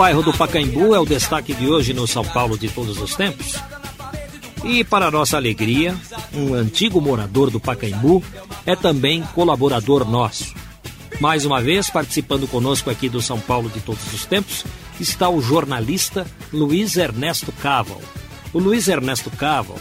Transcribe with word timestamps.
bairro 0.00 0.22
do 0.22 0.32
Pacaembu 0.32 0.94
é 0.94 0.98
o 0.98 1.04
destaque 1.04 1.52
de 1.52 1.68
hoje 1.68 1.92
no 1.92 2.06
São 2.06 2.24
Paulo 2.24 2.56
de 2.56 2.70
todos 2.70 2.96
os 2.96 3.14
tempos. 3.14 3.56
E 4.64 4.82
para 4.82 5.10
nossa 5.10 5.36
alegria, 5.36 5.94
um 6.32 6.54
antigo 6.54 7.02
morador 7.02 7.50
do 7.50 7.60
Pacaembu 7.60 8.24
é 8.64 8.74
também 8.74 9.22
colaborador 9.34 10.08
nosso. 10.08 10.54
Mais 11.20 11.44
uma 11.44 11.60
vez, 11.60 11.90
participando 11.90 12.48
conosco 12.48 12.88
aqui 12.88 13.10
do 13.10 13.20
São 13.20 13.38
Paulo 13.38 13.68
de 13.68 13.80
todos 13.80 14.10
os 14.14 14.24
tempos, 14.24 14.64
está 14.98 15.28
o 15.28 15.42
jornalista 15.42 16.26
Luiz 16.50 16.96
Ernesto 16.96 17.52
Caval. 17.52 18.00
O 18.54 18.58
Luiz 18.58 18.88
Ernesto 18.88 19.30
Caval 19.30 19.78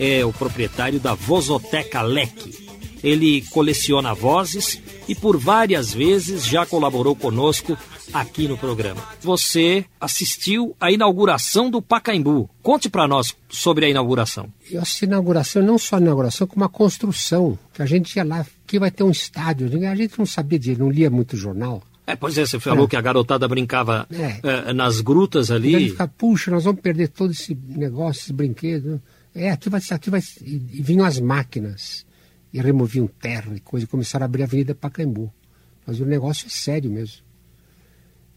é 0.00 0.24
o 0.24 0.32
proprietário 0.32 0.98
da 0.98 1.14
Vozoteca 1.14 2.02
Leque. 2.02 2.68
Ele 3.04 3.42
coleciona 3.52 4.14
vozes 4.14 4.82
e 5.06 5.14
por 5.14 5.38
várias 5.38 5.94
vezes 5.94 6.44
já 6.44 6.66
colaborou 6.66 7.14
conosco 7.14 7.78
aqui 8.12 8.48
no 8.48 8.56
programa. 8.56 9.02
Você 9.20 9.84
assistiu 10.00 10.74
à 10.80 10.90
inauguração 10.90 11.70
do 11.70 11.80
Pacaembu. 11.80 12.48
Conte 12.62 12.88
para 12.88 13.06
nós 13.06 13.36
sobre 13.48 13.86
a 13.86 13.88
inauguração. 13.88 14.48
Eu 14.70 14.80
assisti 14.80 15.04
a 15.04 15.08
inauguração, 15.08 15.62
não 15.62 15.78
só 15.78 15.96
a 15.96 16.00
inauguração, 16.00 16.46
como 16.46 16.64
a 16.64 16.68
construção. 16.68 17.58
Que 17.72 17.82
a 17.82 17.86
gente 17.86 18.16
ia 18.16 18.24
lá, 18.24 18.44
que 18.66 18.78
vai 18.78 18.90
ter 18.90 19.02
um 19.02 19.10
estádio. 19.10 19.66
A 19.88 19.94
gente 19.94 20.18
não 20.18 20.26
sabia 20.26 20.58
de, 20.58 20.76
não 20.76 20.90
lia 20.90 21.10
muito 21.10 21.36
jornal. 21.36 21.82
É, 22.06 22.16
pois 22.16 22.36
é, 22.36 22.44
você 22.44 22.58
falou 22.58 22.86
é. 22.86 22.88
que 22.88 22.96
a 22.96 23.00
garotada 23.00 23.46
brincava 23.46 24.06
é. 24.10 24.40
É, 24.42 24.72
nas 24.72 25.00
grutas 25.00 25.50
ali. 25.50 25.86
E 25.86 25.90
fica, 25.90 26.08
puxa, 26.08 26.50
nós 26.50 26.64
vamos 26.64 26.80
perder 26.80 27.08
todo 27.08 27.30
esse 27.30 27.54
negócio, 27.54 28.22
esse 28.22 28.32
brinquedo. 28.32 29.00
É, 29.34 29.50
aqui 29.50 29.68
vai, 29.68 29.80
aqui 29.90 30.10
vai. 30.10 30.20
E 30.42 30.82
vinham 30.82 31.04
as 31.04 31.20
máquinas 31.20 32.04
e 32.52 32.60
removiam 32.60 33.06
terra 33.06 33.52
e 33.54 33.60
coisa, 33.60 33.84
e 33.84 33.88
começaram 33.88 34.24
a 34.24 34.26
abrir 34.26 34.42
a 34.42 34.46
Avenida 34.46 34.74
Pacaembu. 34.74 35.32
Mas 35.86 36.00
o 36.00 36.04
negócio 36.04 36.46
é 36.46 36.50
sério 36.50 36.90
mesmo. 36.90 37.29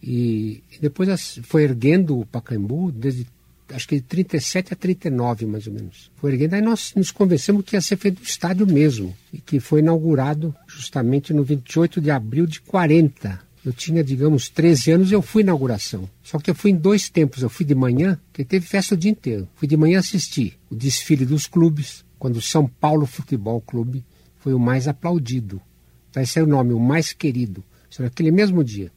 E, 0.06 0.62
depois 0.82 1.40
foi 1.44 1.64
erguendo 1.64 2.20
o 2.20 2.26
Pacaembu 2.26 2.92
desde 2.92 3.26
acho 3.72 3.88
que 3.88 3.96
de 3.96 4.02
37 4.02 4.74
a 4.74 4.76
39 4.76 5.46
mais 5.46 5.66
ou 5.66 5.74
menos. 5.74 6.12
Foi 6.18 6.34
erguendo, 6.34 6.56
aí 6.56 6.62
nós 6.62 6.94
nos 6.96 7.10
convencemos 7.10 7.64
que 7.64 7.76
ia 7.76 7.82
ser 7.82 7.98
feito 7.98 8.20
o 8.20 8.24
estádio 8.24 8.68
mesmo, 8.68 9.16
e 9.32 9.40
que 9.40 9.60
foi 9.60 9.80
inaugurado 9.80 10.54
justamente 10.68 11.34
no 11.34 11.44
28 11.44 12.02
de 12.02 12.12
abril 12.12 12.46
de 12.46 12.62
40. 12.62 13.42
Eu 13.66 13.72
tinha, 13.72 14.04
digamos, 14.04 14.50
13 14.50 14.92
anos 14.92 15.12
e 15.12 15.14
eu 15.14 15.22
fui 15.22 15.42
na 15.42 15.48
inauguração. 15.48 16.10
Só 16.22 16.38
que 16.38 16.52
eu 16.52 16.56
fui 16.56 16.72
em 16.72 16.76
dois 16.76 17.08
tempos. 17.08 17.42
Eu 17.42 17.50
fui 17.50 17.66
de 17.66 17.74
manhã, 17.74 18.20
que 18.34 18.44
teve 18.44 18.68
festa 18.68 18.94
o 18.94 18.98
dia 18.98 19.10
inteiro. 19.10 19.48
Fui 19.56 19.68
de 19.68 19.78
manhã 19.78 20.00
assistir 20.00 20.60
o 20.70 20.76
desfile 20.76 21.26
dos 21.26 21.48
clubes, 21.48 22.04
quando 22.20 22.36
o 22.36 22.42
São 22.42 22.68
Paulo 22.68 23.06
Futebol 23.06 23.62
Clube 23.62 24.04
foi 24.40 24.54
o 24.54 24.60
mais 24.60 24.86
aplaudido. 24.86 25.62
Então, 26.10 26.22
esse 26.22 26.38
é 26.38 26.44
o 26.44 26.48
nome, 26.48 26.74
o 26.74 26.80
mais 26.80 27.14
querido. 27.14 27.64
Isso 27.90 28.02
naquele 28.02 28.32
mesmo 28.32 28.66
dia. 28.66 28.92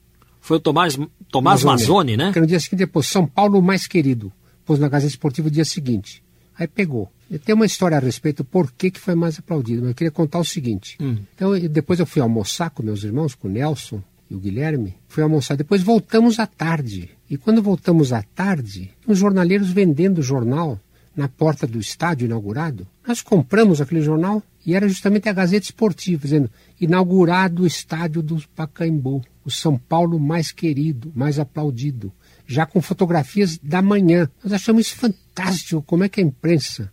Foi 0.47 0.59
o 0.59 0.61
Tomás, 0.61 0.97
Tomás 1.29 1.65
Mazzoni, 1.65 2.17
né? 2.17 2.33
Que 2.33 2.39
no 2.39 2.47
dia 2.47 2.61
seguinte, 2.61 2.79
depois, 2.79 3.09
São 3.09 3.27
Paulo 3.27 3.61
mais 3.61 3.89
querido. 3.89 4.33
Pôs 4.65 4.79
na 4.79 4.89
Gazeta 4.89 5.11
Esportiva 5.11 5.49
o 5.49 5.51
dia 5.51 5.65
seguinte. 5.65 6.23
Aí 6.57 6.69
pegou. 6.69 7.11
Tem 7.45 7.53
uma 7.53 7.67
história 7.67 7.97
a 7.97 8.01
respeito 8.01 8.45
por 8.45 8.71
que, 8.71 8.93
que 8.93 9.01
foi 9.01 9.17
mais 9.17 9.41
aplaudido, 9.41 9.81
mas 9.81 9.89
eu 9.89 9.95
queria 9.97 10.11
contar 10.13 10.39
o 10.39 10.45
seguinte. 10.45 10.97
Hum. 11.01 11.17
Então, 11.35 11.59
depois 11.69 11.99
eu 11.99 12.07
fui 12.07 12.23
almoçar 12.23 12.71
com 12.71 12.81
meus 12.81 13.03
irmãos, 13.03 13.35
com 13.35 13.49
o 13.49 13.51
Nelson 13.51 14.01
e 14.31 14.37
o 14.37 14.39
Guilherme. 14.39 14.95
Fui 15.09 15.21
almoçar, 15.21 15.57
depois 15.57 15.83
voltamos 15.83 16.39
à 16.39 16.47
tarde. 16.47 17.11
E 17.29 17.37
quando 17.37 17.61
voltamos 17.61 18.13
à 18.13 18.23
tarde, 18.23 18.93
os 19.05 19.19
jornaleiros 19.19 19.73
vendendo 19.73 20.19
o 20.19 20.23
jornal 20.23 20.79
na 21.17 21.27
porta 21.27 21.67
do 21.67 21.81
estádio 21.81 22.27
inaugurado. 22.27 22.87
Nós 23.05 23.21
compramos 23.21 23.81
aquele 23.81 24.01
jornal 24.01 24.41
e 24.67 24.75
era 24.75 24.89
justamente 24.89 25.29
a 25.29 25.33
Gazeta 25.33 25.65
Esportiva, 25.65 26.23
dizendo: 26.25 26.51
inaugurado 26.81 27.63
o 27.63 27.67
estádio 27.67 28.21
do 28.21 28.37
Pacaembu, 28.55 29.23
o 29.45 29.51
São 29.51 29.79
Paulo 29.79 30.19
mais 30.19 30.51
querido, 30.51 31.13
mais 31.15 31.39
aplaudido, 31.39 32.13
já 32.47 32.67
com 32.67 32.83
fotografias 32.83 33.57
da 33.59 33.81
manhã. 33.81 34.29
Nós 34.43 34.53
achamos 34.53 34.87
isso 34.87 34.97
fantástico, 34.97 35.81
como 35.83 36.03
é 36.03 36.09
que 36.09 36.21
a 36.21 36.25
imprensa, 36.25 36.93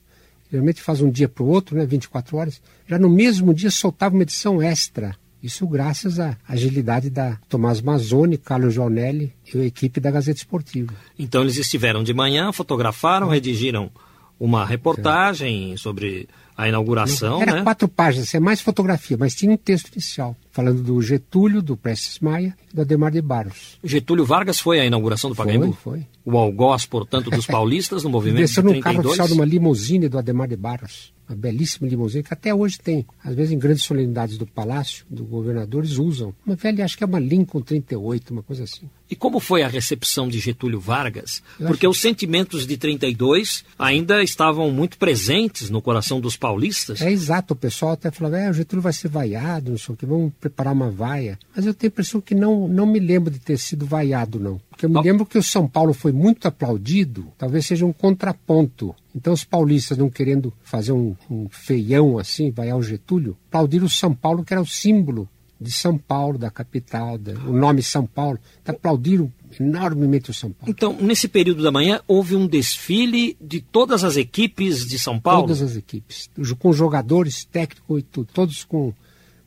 geralmente 0.52 0.82
faz 0.82 1.02
um 1.02 1.10
dia 1.10 1.28
para 1.28 1.44
o 1.44 1.48
outro, 1.48 1.76
né, 1.76 1.86
24 1.86 2.38
horas, 2.38 2.62
já 2.88 3.00
no 3.00 3.10
mesmo 3.10 3.54
dia 3.54 3.72
soltava 3.72 4.14
uma 4.14 4.24
edição 4.24 4.62
extra. 4.62 5.16
Isso 5.42 5.68
graças 5.68 6.22
à 6.22 6.38
agilidade 6.48 7.10
da 7.10 7.38
Tomás 7.50 7.82
Mazzoni, 7.82 8.38
Carlos 8.38 8.74
Jonelli 8.74 9.34
e 9.54 9.60
a 9.60 9.66
equipe 9.66 10.00
da 10.00 10.10
Gazeta 10.10 10.38
Esportiva. 10.38 10.94
Então 11.20 11.42
eles 11.42 11.58
estiveram 11.58 12.02
de 12.02 12.14
manhã, 12.14 12.54
fotografaram, 12.54 13.28
redigiram 13.28 13.92
uma 14.40 14.66
reportagem 14.66 15.76
sobre 15.76 16.30
a 16.64 16.70
inauguração. 16.70 17.42
Era 17.42 17.56
né? 17.56 17.64
quatro 17.64 17.88
páginas, 17.88 18.34
é 18.34 18.40
mais 18.40 18.62
fotografia, 18.62 19.18
mas 19.18 19.36
tinha 19.36 19.52
um 19.52 19.58
texto 19.58 19.92
inicial, 19.94 20.36
falando 20.52 20.82
do 20.82 21.02
Getúlio, 21.02 21.62
do 21.62 21.78
Prestes 21.78 22.20
Maia 22.20 22.56
e 22.72 22.76
do 22.76 22.82
Ademar 22.82 23.12
de 23.12 23.22
Barros. 23.22 23.78
Getúlio 23.84 24.26
Vargas 24.26 24.60
foi 24.60 24.80
à 24.80 24.86
inauguração 24.86 25.30
do 25.30 25.36
Pacaembu? 25.36 25.74
Foi, 25.74 26.00
foi. 26.00 26.08
O 26.26 26.38
algoz, 26.38 26.86
portanto, 26.86 27.30
dos 27.30 27.46
paulistas 27.48 28.04
no 28.04 28.10
movimento 28.10 28.42
Desceu 28.42 28.64
no 28.64 28.80
carro 28.80 29.00
oficial 29.00 29.28
de 29.28 29.34
uma 29.34 29.46
limusine 29.46 30.10
do 30.10 30.18
Ademar 30.18 30.48
de 30.48 30.56
Barros 30.56 31.13
uma 31.28 31.36
belíssima 31.36 31.88
limusine 31.88 32.24
que 32.24 32.34
até 32.34 32.54
hoje 32.54 32.78
tem. 32.80 33.06
Às 33.24 33.36
vezes 33.36 33.52
em 33.52 33.60
grandes 33.60 33.84
solenidades 33.84 34.38
do 34.38 34.46
palácio, 34.46 35.06
do 35.10 35.24
governador, 35.24 35.84
eles 35.84 35.98
usam. 35.98 36.34
Uma 36.46 36.56
velha, 36.56 36.86
acho 36.86 36.98
que 36.98 37.04
é 37.04 37.08
uma 37.08 37.20
Lincoln 37.20 37.62
38, 37.62 38.32
uma 38.32 38.44
coisa 38.44 38.64
assim. 38.64 38.90
E 39.10 39.16
como 39.16 39.40
foi 39.40 39.62
a 39.62 39.68
recepção 39.68 40.28
de 40.28 40.40
Getúlio 40.40 40.80
Vargas? 40.80 41.44
Porque 41.58 41.88
os 41.88 42.02
sentimentos 42.02 42.66
de 42.66 42.78
32 42.78 43.64
ainda 43.78 44.24
estavam 44.24 44.72
muito 44.72 44.98
presentes 44.98 45.70
no 45.70 45.82
coração 45.82 46.20
dos 46.20 46.36
paulistas. 46.36 47.00
É 47.02 47.12
exato, 47.12 47.54
o 47.54 47.56
pessoal 47.56 47.92
até 47.92 48.10
falava, 48.10 48.40
é, 48.40 48.50
o 48.50 48.54
Getúlio 48.54 48.82
vai 48.82 48.94
ser 48.94 49.10
vaiado, 49.10 49.72
não 49.72 49.78
sei 49.78 49.94
o 49.94 49.98
que, 49.98 50.06
vamos 50.06 50.34
preparar 50.40 50.74
uma 50.74 50.90
vaia. 50.90 51.38
Mas 51.56 51.66
eu 51.66 51.74
tenho 51.74 51.92
a 51.92 51.94
impressão 51.94 52.20
que 52.20 52.34
não, 52.34 52.68
não 52.68 52.88
me 52.88 53.00
lembro 53.00 53.30
de 53.30 53.40
ter 53.40 53.58
sido 53.58 53.86
vaiado, 53.86 54.40
não. 54.40 54.60
Porque 54.70 54.88
eu 54.88 54.90
me 54.90 55.00
lembro 55.02 55.26
que 55.26 55.38
o 55.38 55.44
São 55.44 55.68
Paulo 55.68 55.94
foi 55.94 56.12
muito 56.12 56.48
aplaudido, 56.48 57.28
talvez 57.38 57.68
seja 57.68 57.86
um 57.86 57.94
contraponto. 57.94 58.96
Então 59.16 59.34
os 59.34 59.44
paulistas 59.44 59.98
não 59.98 60.10
querendo 60.10 60.52
fazer 60.64 60.92
um, 60.92 61.16
um 61.30 61.48
feião 61.50 62.18
assim, 62.18 62.52
vai 62.52 62.70
ao 62.70 62.82
Getúlio, 62.82 63.38
aplaudiram 63.48 63.86
o 63.86 63.90
São 63.90 64.14
Paulo, 64.14 64.44
que 64.44 64.54
era 64.54 64.62
o 64.62 64.66
símbolo 64.66 65.30
de 65.60 65.72
São 65.72 65.98
Paulo, 65.98 66.38
da 66.38 66.52
capital, 66.52 67.18
da, 67.18 67.34
o 67.48 67.54
nome 67.54 67.82
São 67.82 68.06
Paulo. 68.06 68.38
Então, 68.62 68.76
aplaudiram 68.76 69.32
enormemente 69.60 70.30
o 70.30 70.34
São 70.34 70.52
Paulo. 70.52 70.70
Então, 70.70 70.98
nesse 71.00 71.28
período 71.28 71.64
da 71.64 71.72
manhã, 71.72 72.02
houve 72.08 72.36
um 72.36 72.46
desfile 72.46 73.38
de 73.40 73.62
todas 73.62 74.04
as 74.04 74.18
equipes 74.18 74.86
de 74.86 75.00
São 75.00 75.20
Paulo? 75.20 75.44
Todas 75.44 75.62
as 75.62 75.76
equipes, 75.76 76.30
com 76.60 76.74
jogadores, 76.74 77.46
técnicos 77.46 78.00
e 78.00 78.04
tudo, 78.04 78.30
todos 78.34 78.64
com, 78.64 78.94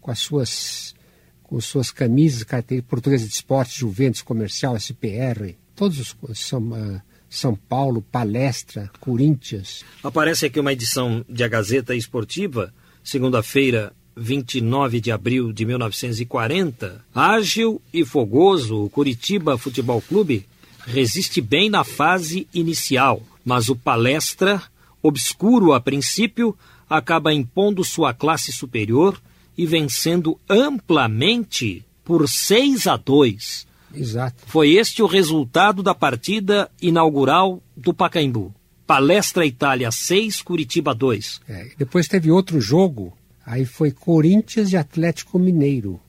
com 0.00 0.10
as 0.10 0.18
suas 0.18 0.96
com 1.42 1.60
suas 1.60 1.92
camisas, 1.92 2.42
carteiras 2.42 2.84
portuguesas 2.84 3.28
de 3.28 3.34
esporte, 3.34 3.78
Juventus, 3.78 4.20
Comercial, 4.20 4.76
SPR, 4.76 5.54
todos 5.76 6.16
os 6.20 6.40
São, 6.40 6.60
uh, 6.60 7.00
São 7.36 7.54
Paulo, 7.54 8.00
Palestra, 8.00 8.90
Corinthians. 8.98 9.84
Aparece 10.02 10.46
aqui 10.46 10.58
uma 10.58 10.72
edição 10.72 11.22
de 11.28 11.44
A 11.44 11.48
Gazeta 11.48 11.94
Esportiva, 11.94 12.72
segunda-feira, 13.04 13.92
29 14.16 15.02
de 15.02 15.12
abril 15.12 15.52
de 15.52 15.66
1940. 15.66 17.04
Ágil 17.14 17.82
e 17.92 18.06
fogoso, 18.06 18.84
o 18.84 18.88
Curitiba 18.88 19.58
Futebol 19.58 20.00
Clube 20.00 20.46
resiste 20.86 21.42
bem 21.42 21.68
na 21.68 21.84
fase 21.84 22.48
inicial, 22.54 23.22
mas 23.44 23.68
o 23.68 23.76
Palestra, 23.76 24.62
obscuro 25.02 25.74
a 25.74 25.80
princípio, 25.80 26.56
acaba 26.88 27.34
impondo 27.34 27.84
sua 27.84 28.14
classe 28.14 28.50
superior 28.50 29.20
e 29.58 29.66
vencendo 29.66 30.40
amplamente 30.48 31.84
por 32.02 32.26
6 32.26 32.86
a 32.86 32.96
2. 32.96 33.66
Exato. 33.94 34.42
Foi 34.46 34.72
este 34.72 35.02
o 35.02 35.06
resultado 35.06 35.82
da 35.82 35.94
partida 35.94 36.70
inaugural 36.80 37.62
do 37.76 37.94
Pacaembu. 37.94 38.54
Palestra 38.86 39.44
Itália 39.44 39.90
6, 39.90 40.42
Curitiba 40.42 40.94
2. 40.94 41.40
É, 41.48 41.70
depois 41.76 42.06
teve 42.06 42.30
outro 42.30 42.60
jogo, 42.60 43.12
aí 43.44 43.64
foi 43.64 43.90
Corinthians 43.90 44.72
e 44.72 44.76
Atlético 44.76 45.38
Mineiro. 45.38 46.00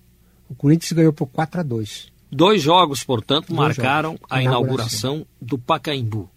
O 0.49 0.55
Corinthians 0.55 0.91
ganhou 0.91 1.11
por 1.13 1.27
4 1.27 1.61
a 1.61 1.63
2. 1.63 2.11
Dois 2.31 2.61
jogos, 2.61 3.03
portanto, 3.03 3.47
Dois 3.47 3.57
marcaram 3.57 4.11
jogos. 4.11 4.27
a 4.29 4.41
inauguração. 4.41 5.11
inauguração 5.15 5.27
do 5.41 5.57
Pacaembu. 5.57 6.29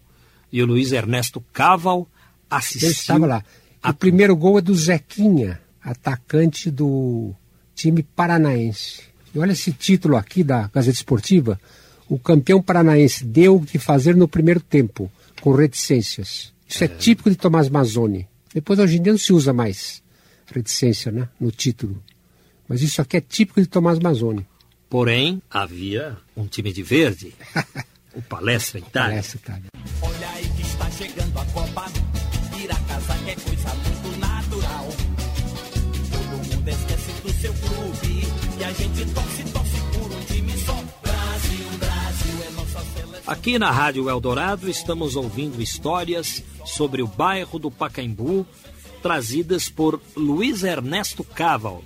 E 0.53 0.63
o 0.63 0.67
Luiz 0.67 0.93
Ernesto 0.93 1.41
Caval 1.53 2.09
assistiu. 2.49 2.89
Eu 2.89 2.93
estava 2.93 3.27
lá. 3.27 3.45
O 3.85 3.93
primeiro 3.95 4.35
gol 4.37 4.59
é 4.59 4.63
do 4.63 4.75
Zequinha 4.75 5.61
atacante 5.83 6.71
do 6.71 7.35
time 7.75 8.03
paranaense. 8.03 9.03
E 9.35 9.39
olha 9.39 9.53
esse 9.53 9.73
título 9.73 10.17
aqui 10.17 10.43
da 10.43 10.69
Gazeta 10.69 10.97
Esportiva: 10.97 11.61
o 12.09 12.19
campeão 12.19 12.61
paranaense 12.61 13.25
deu 13.25 13.57
o 13.57 13.65
que 13.65 13.79
fazer 13.79 14.17
no 14.17 14.29
primeiro 14.29 14.61
tempo, 14.61 15.11
com 15.41 15.53
reticências. 15.53 16.53
Isso 16.69 16.85
é, 16.85 16.87
é 16.87 16.89
típico 16.89 17.31
de 17.31 17.37
Tomás 17.37 17.69
Mazzoni. 17.69 18.29
Depois, 18.53 18.79
hoje 18.79 18.99
em 18.99 19.03
dia, 19.03 19.13
não 19.13 19.19
se 19.19 19.33
usa 19.33 19.53
mais 19.53 20.03
reticência 20.53 21.13
né, 21.13 21.29
no 21.41 21.51
título. 21.51 22.03
Mas 22.69 22.83
isso 22.83 23.01
aqui 23.01 23.17
é 23.17 23.21
típico 23.21 23.61
de 23.61 23.67
Tomás 23.67 23.99
Mazzoni. 23.99 24.47
Porém, 24.89 25.41
havia 25.49 26.17
um 26.37 26.47
time 26.47 26.73
de 26.73 26.83
verde. 26.83 27.33
o 28.15 28.23
Palestra 28.23 28.81
Itália. 28.81 29.11
Palestra 29.11 29.39
Itália. 29.39 29.67
Olha 30.03 30.31
aí 30.31 30.49
que 30.57 30.63
está 30.63 30.91
chegando 30.91 31.39
a 31.39 31.45
Copa. 31.47 31.87
Ir 32.61 32.71
a 32.71 32.77
casa 32.77 33.19
que 33.25 33.31
é 33.31 33.35
coisa 33.37 33.75
muito 33.75 34.21
natural 34.21 34.89
esquece 36.71 37.13
do 37.23 37.33
seu 37.33 37.53
clube. 37.55 38.40
É. 38.71 39.01
Aqui 43.27 43.59
na 43.59 43.71
Rádio 43.71 44.09
Eldorado 44.09 44.71
estamos 44.71 45.17
ouvindo 45.17 45.61
histórias 45.61 46.43
sobre 46.65 47.03
o 47.03 47.07
bairro 47.07 47.59
do 47.59 47.71
Pacaembu, 47.71 48.47
trazidas 49.03 49.69
por 49.69 50.01
Luiz 50.17 50.63
Ernesto 50.63 51.25
Caval, 51.25 51.83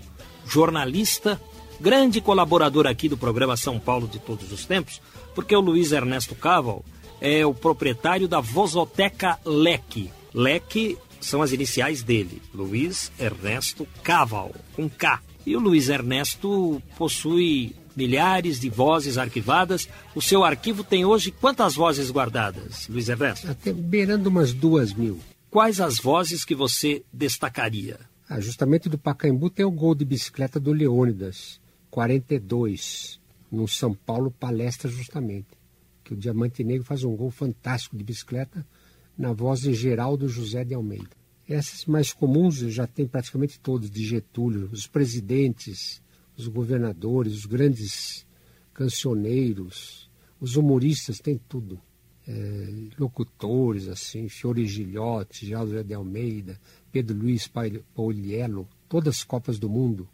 jornalista, 0.46 1.40
grande 1.80 2.20
colaborador 2.20 2.86
aqui 2.86 3.08
do 3.08 3.16
programa 3.16 3.56
São 3.56 3.78
Paulo 3.78 4.06
de 4.06 4.18
Todos 4.18 4.52
os 4.52 4.66
Tempos, 4.66 5.00
porque 5.34 5.56
o 5.56 5.60
Luiz 5.60 5.90
Ernesto 5.90 6.34
Caval 6.34 6.84
é 7.18 7.46
o 7.46 7.54
proprietário 7.54 8.28
da 8.28 8.40
Vozoteca 8.40 9.38
Leque. 9.44 10.10
Leque 10.34 10.98
são 11.18 11.40
as 11.40 11.52
iniciais 11.52 12.02
dele, 12.02 12.42
Luiz 12.52 13.10
Ernesto 13.18 13.86
Caval, 14.02 14.52
com 14.74 14.88
K. 14.88 15.20
E 15.46 15.56
o 15.56 15.60
Luiz 15.60 15.88
Ernesto 15.88 16.82
possui 16.96 17.74
milhares 17.94 18.60
de 18.60 18.68
vozes 18.68 19.18
arquivadas. 19.18 19.88
O 20.14 20.22
seu 20.22 20.44
arquivo 20.44 20.82
tem 20.82 21.04
hoje 21.04 21.30
quantas 21.30 21.74
vozes 21.74 22.10
guardadas, 22.10 22.88
Luiz 22.88 23.08
Ernesto? 23.08 23.50
Até 23.50 23.72
beirando 23.72 24.28
umas 24.28 24.52
duas 24.52 24.92
mil. 24.92 25.20
Quais 25.50 25.80
as 25.80 25.98
vozes 25.98 26.44
que 26.44 26.54
você 26.54 27.04
destacaria? 27.12 28.00
Ah, 28.28 28.40
justamente 28.40 28.88
do 28.88 28.98
Pacaembu 28.98 29.50
tem 29.50 29.64
o 29.64 29.70
gol 29.70 29.94
de 29.94 30.04
bicicleta 30.04 30.58
do 30.58 30.72
Leônidas, 30.72 31.60
42, 31.90 33.20
no 33.52 33.68
São 33.68 33.94
Paulo 33.94 34.30
Palestra 34.30 34.90
justamente. 34.90 35.48
Que 36.02 36.14
o 36.14 36.16
Diamante 36.16 36.64
Negro 36.64 36.84
faz 36.84 37.04
um 37.04 37.14
gol 37.14 37.30
fantástico 37.30 37.96
de 37.96 38.02
bicicleta 38.02 38.66
na 39.16 39.32
voz 39.32 39.60
de 39.60 39.72
Geraldo 39.74 40.28
José 40.28 40.64
de 40.64 40.74
Almeida. 40.74 41.23
Essas 41.48 41.84
mais 41.84 42.12
comuns 42.12 42.56
já 42.56 42.86
tem 42.86 43.06
praticamente 43.06 43.60
todos, 43.60 43.90
de 43.90 44.04
Getúlio, 44.04 44.70
os 44.72 44.86
presidentes, 44.86 46.02
os 46.36 46.48
governadores, 46.48 47.34
os 47.34 47.46
grandes 47.46 48.26
cancioneiros, 48.72 50.10
os 50.40 50.56
humoristas, 50.56 51.18
tem 51.18 51.38
tudo. 51.48 51.80
É, 52.26 52.88
locutores, 52.98 53.86
assim, 53.86 54.28
Fiore 54.30 54.66
Gilhote, 54.66 55.46
José 55.46 55.82
de 55.82 55.92
Almeida, 55.92 56.58
Pedro 56.90 57.18
Luiz 57.18 57.50
Pauliello, 57.94 58.66
todas 58.88 59.16
as 59.16 59.24
Copas 59.24 59.58
do 59.58 59.68
Mundo, 59.68 60.08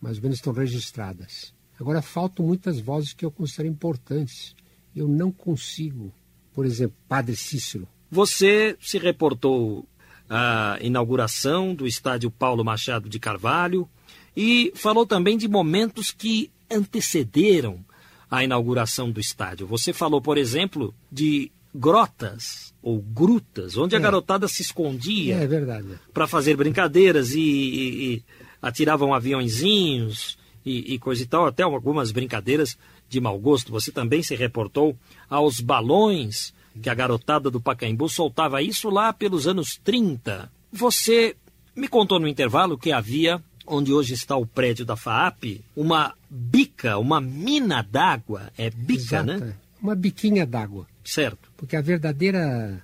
mais 0.00 0.16
ou 0.16 0.24
menos 0.24 0.38
estão 0.38 0.52
registradas. 0.52 1.54
Agora 1.78 2.02
faltam 2.02 2.46
muitas 2.46 2.80
vozes 2.80 3.12
que 3.12 3.24
eu 3.24 3.30
considero 3.30 3.68
importantes. 3.68 4.54
Eu 4.94 5.08
não 5.08 5.30
consigo. 5.30 6.12
Por 6.52 6.66
exemplo, 6.66 6.96
Padre 7.08 7.34
Cícero. 7.34 7.88
Você 8.10 8.76
se 8.80 8.98
reportou 8.98 9.86
à 10.28 10.78
inauguração 10.80 11.74
do 11.74 11.86
estádio 11.86 12.30
Paulo 12.30 12.64
Machado 12.64 13.08
de 13.08 13.18
Carvalho, 13.18 13.88
e 14.36 14.72
falou 14.74 15.06
também 15.06 15.36
de 15.36 15.48
momentos 15.48 16.10
que 16.10 16.50
antecederam 16.70 17.84
a 18.30 18.42
inauguração 18.42 19.10
do 19.10 19.20
estádio. 19.20 19.66
Você 19.66 19.92
falou, 19.92 20.20
por 20.20 20.36
exemplo, 20.36 20.94
de 21.10 21.52
grotas 21.74 22.74
ou 22.82 23.00
grutas, 23.00 23.76
onde 23.76 23.94
é. 23.94 23.98
a 23.98 24.00
garotada 24.00 24.46
se 24.48 24.62
escondia 24.62 25.36
é, 25.36 25.44
é 25.44 25.82
para 26.12 26.26
fazer 26.26 26.56
brincadeiras 26.56 27.34
e, 27.34 27.40
e, 27.40 28.14
e 28.14 28.22
atiravam 28.60 29.12
aviãozinhos 29.12 30.38
e, 30.64 30.94
e, 30.94 30.98
coisa 30.98 31.22
e 31.22 31.26
tal, 31.26 31.46
até 31.46 31.62
algumas 31.62 32.10
brincadeiras 32.10 32.76
de 33.08 33.20
mau 33.20 33.38
gosto. 33.38 33.72
Você 33.72 33.92
também 33.92 34.22
se 34.22 34.34
reportou 34.34 34.96
aos 35.28 35.60
balões 35.60 36.54
que 36.80 36.90
a 36.90 36.94
garotada 36.94 37.50
do 37.50 37.60
Pacaembu 37.60 38.08
soltava 38.08 38.62
isso 38.62 38.90
lá 38.90 39.12
pelos 39.12 39.46
anos 39.46 39.80
30. 39.82 40.50
Você 40.72 41.36
me 41.74 41.88
contou 41.88 42.18
no 42.18 42.28
intervalo 42.28 42.78
que 42.78 42.92
havia 42.92 43.42
onde 43.66 43.92
hoje 43.92 44.14
está 44.14 44.36
o 44.36 44.46
prédio 44.46 44.84
da 44.84 44.96
FAAP, 44.96 45.62
uma 45.74 46.14
bica, 46.28 46.98
uma 46.98 47.20
mina 47.20 47.82
d'água. 47.82 48.52
É 48.58 48.70
bica, 48.70 49.02
Exato, 49.02 49.26
né? 49.26 49.54
Uma 49.80 49.94
biquinha 49.94 50.46
d'água. 50.46 50.86
Certo. 51.04 51.50
Porque 51.56 51.76
a 51.76 51.80
verdadeira 51.80 52.82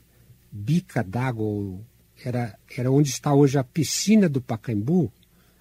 bica 0.51 1.03
d'água 1.03 1.79
era, 2.25 2.59
era 2.77 2.91
onde 2.91 3.11
está 3.11 3.35
hoje 3.35 3.59
a 3.59 3.65
piscina 3.65 4.29
do 4.29 4.41
Pacaembu. 4.41 5.13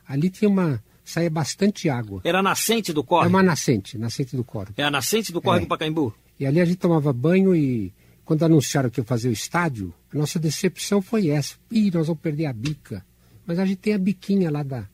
Ali 0.08 0.30
tinha 0.30 0.50
uma. 0.50 0.82
saía 1.04 1.30
bastante 1.30 1.90
água. 1.90 2.22
Era 2.24 2.40
a 2.40 2.44
nascente 2.44 2.94
do 2.94 3.04
córrego? 3.04 3.36
É 3.36 3.36
uma 3.36 3.44
nascente, 3.44 3.98
nascente 3.98 4.36
do 4.36 4.44
córrego. 4.44 4.74
É 4.78 4.84
a 4.84 4.92
nascente 4.92 5.32
do 5.32 5.42
córrego 5.42 5.64
é. 5.64 5.68
do 5.68 5.70
Pacaembu? 5.70 6.14
E 6.40 6.46
ali 6.46 6.62
a 6.62 6.66
gente 6.66 6.78
tomava 6.78 7.12
banho 7.12 7.56
e 7.56 7.94
quando 8.30 8.44
anunciaram 8.44 8.92
que 8.92 9.02
ia 9.02 9.04
fazer 9.04 9.28
o 9.28 9.32
estádio, 9.32 9.92
a 10.14 10.16
nossa 10.16 10.38
decepção 10.38 11.02
foi 11.02 11.30
essa. 11.30 11.56
Ih, 11.72 11.90
nós 11.90 12.06
vamos 12.06 12.22
perder 12.22 12.46
a 12.46 12.54
bica. 12.54 13.04
Mas 13.44 13.58
a 13.58 13.66
gente 13.66 13.80
tem 13.80 13.96
a 13.96 13.98
biquinha 13.98 14.52
lá 14.52 14.62
da, 14.62 14.88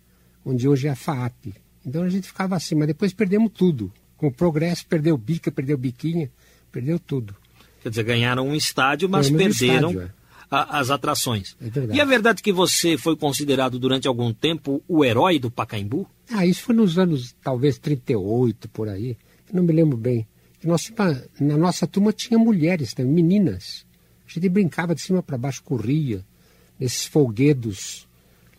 onde 0.46 0.70
hoje 0.70 0.88
é 0.88 0.92
a 0.92 0.96
FAAP. 0.96 1.54
Então 1.86 2.04
a 2.04 2.10
gente 2.10 2.28
ficava 2.28 2.56
assim, 2.56 2.76
mas 2.76 2.88
depois 2.88 3.12
perdemos 3.12 3.52
tudo. 3.54 3.92
Com 4.16 4.28
o 4.28 4.32
progresso, 4.32 4.88
perdeu 4.88 5.18
bica, 5.18 5.52
perdeu 5.52 5.78
biquinha, 5.78 6.32
perdeu 6.72 6.98
tudo. 6.98 7.36
Quer 7.84 7.90
dizer, 7.90 8.04
ganharam 8.04 8.48
um 8.48 8.56
estádio, 8.56 9.10
mas 9.10 9.30
perderam 9.30 9.90
estádio, 9.90 10.02
é. 10.04 10.10
a, 10.50 10.80
as 10.80 10.90
atrações. 10.90 11.58
É 11.60 11.70
verdade. 11.70 12.00
E 12.00 12.02
é 12.02 12.06
verdade 12.06 12.42
que 12.42 12.54
você 12.54 12.98
foi 12.98 13.18
considerado 13.18 13.78
durante 13.78 14.08
algum 14.08 14.34
tempo 14.34 14.82
o 14.88 15.04
herói 15.04 15.40
do 15.40 15.52
Pacaembu? 15.52 16.10
Ah, 16.32 16.46
isso 16.46 16.62
foi 16.62 16.74
nos 16.74 16.98
anos 16.98 17.36
talvez 17.44 17.78
38, 17.80 18.70
por 18.70 18.88
aí. 18.88 19.18
não 19.52 19.62
me 19.62 19.74
lembro 19.74 19.98
bem. 19.98 20.26
Nós, 20.66 20.92
na 21.40 21.58
nossa 21.58 21.86
turma 21.86 22.12
tinha 22.12 22.40
mulheres 22.40 22.94
também, 22.94 23.14
meninas. 23.14 23.86
A 24.28 24.32
gente 24.34 24.50
brincava 24.50 24.96
de 24.96 25.02
cima 25.02 25.22
para 25.22 25.38
baixo, 25.38 25.64
corria, 25.64 26.26
nesses 26.80 27.06
folguedos 27.06 28.08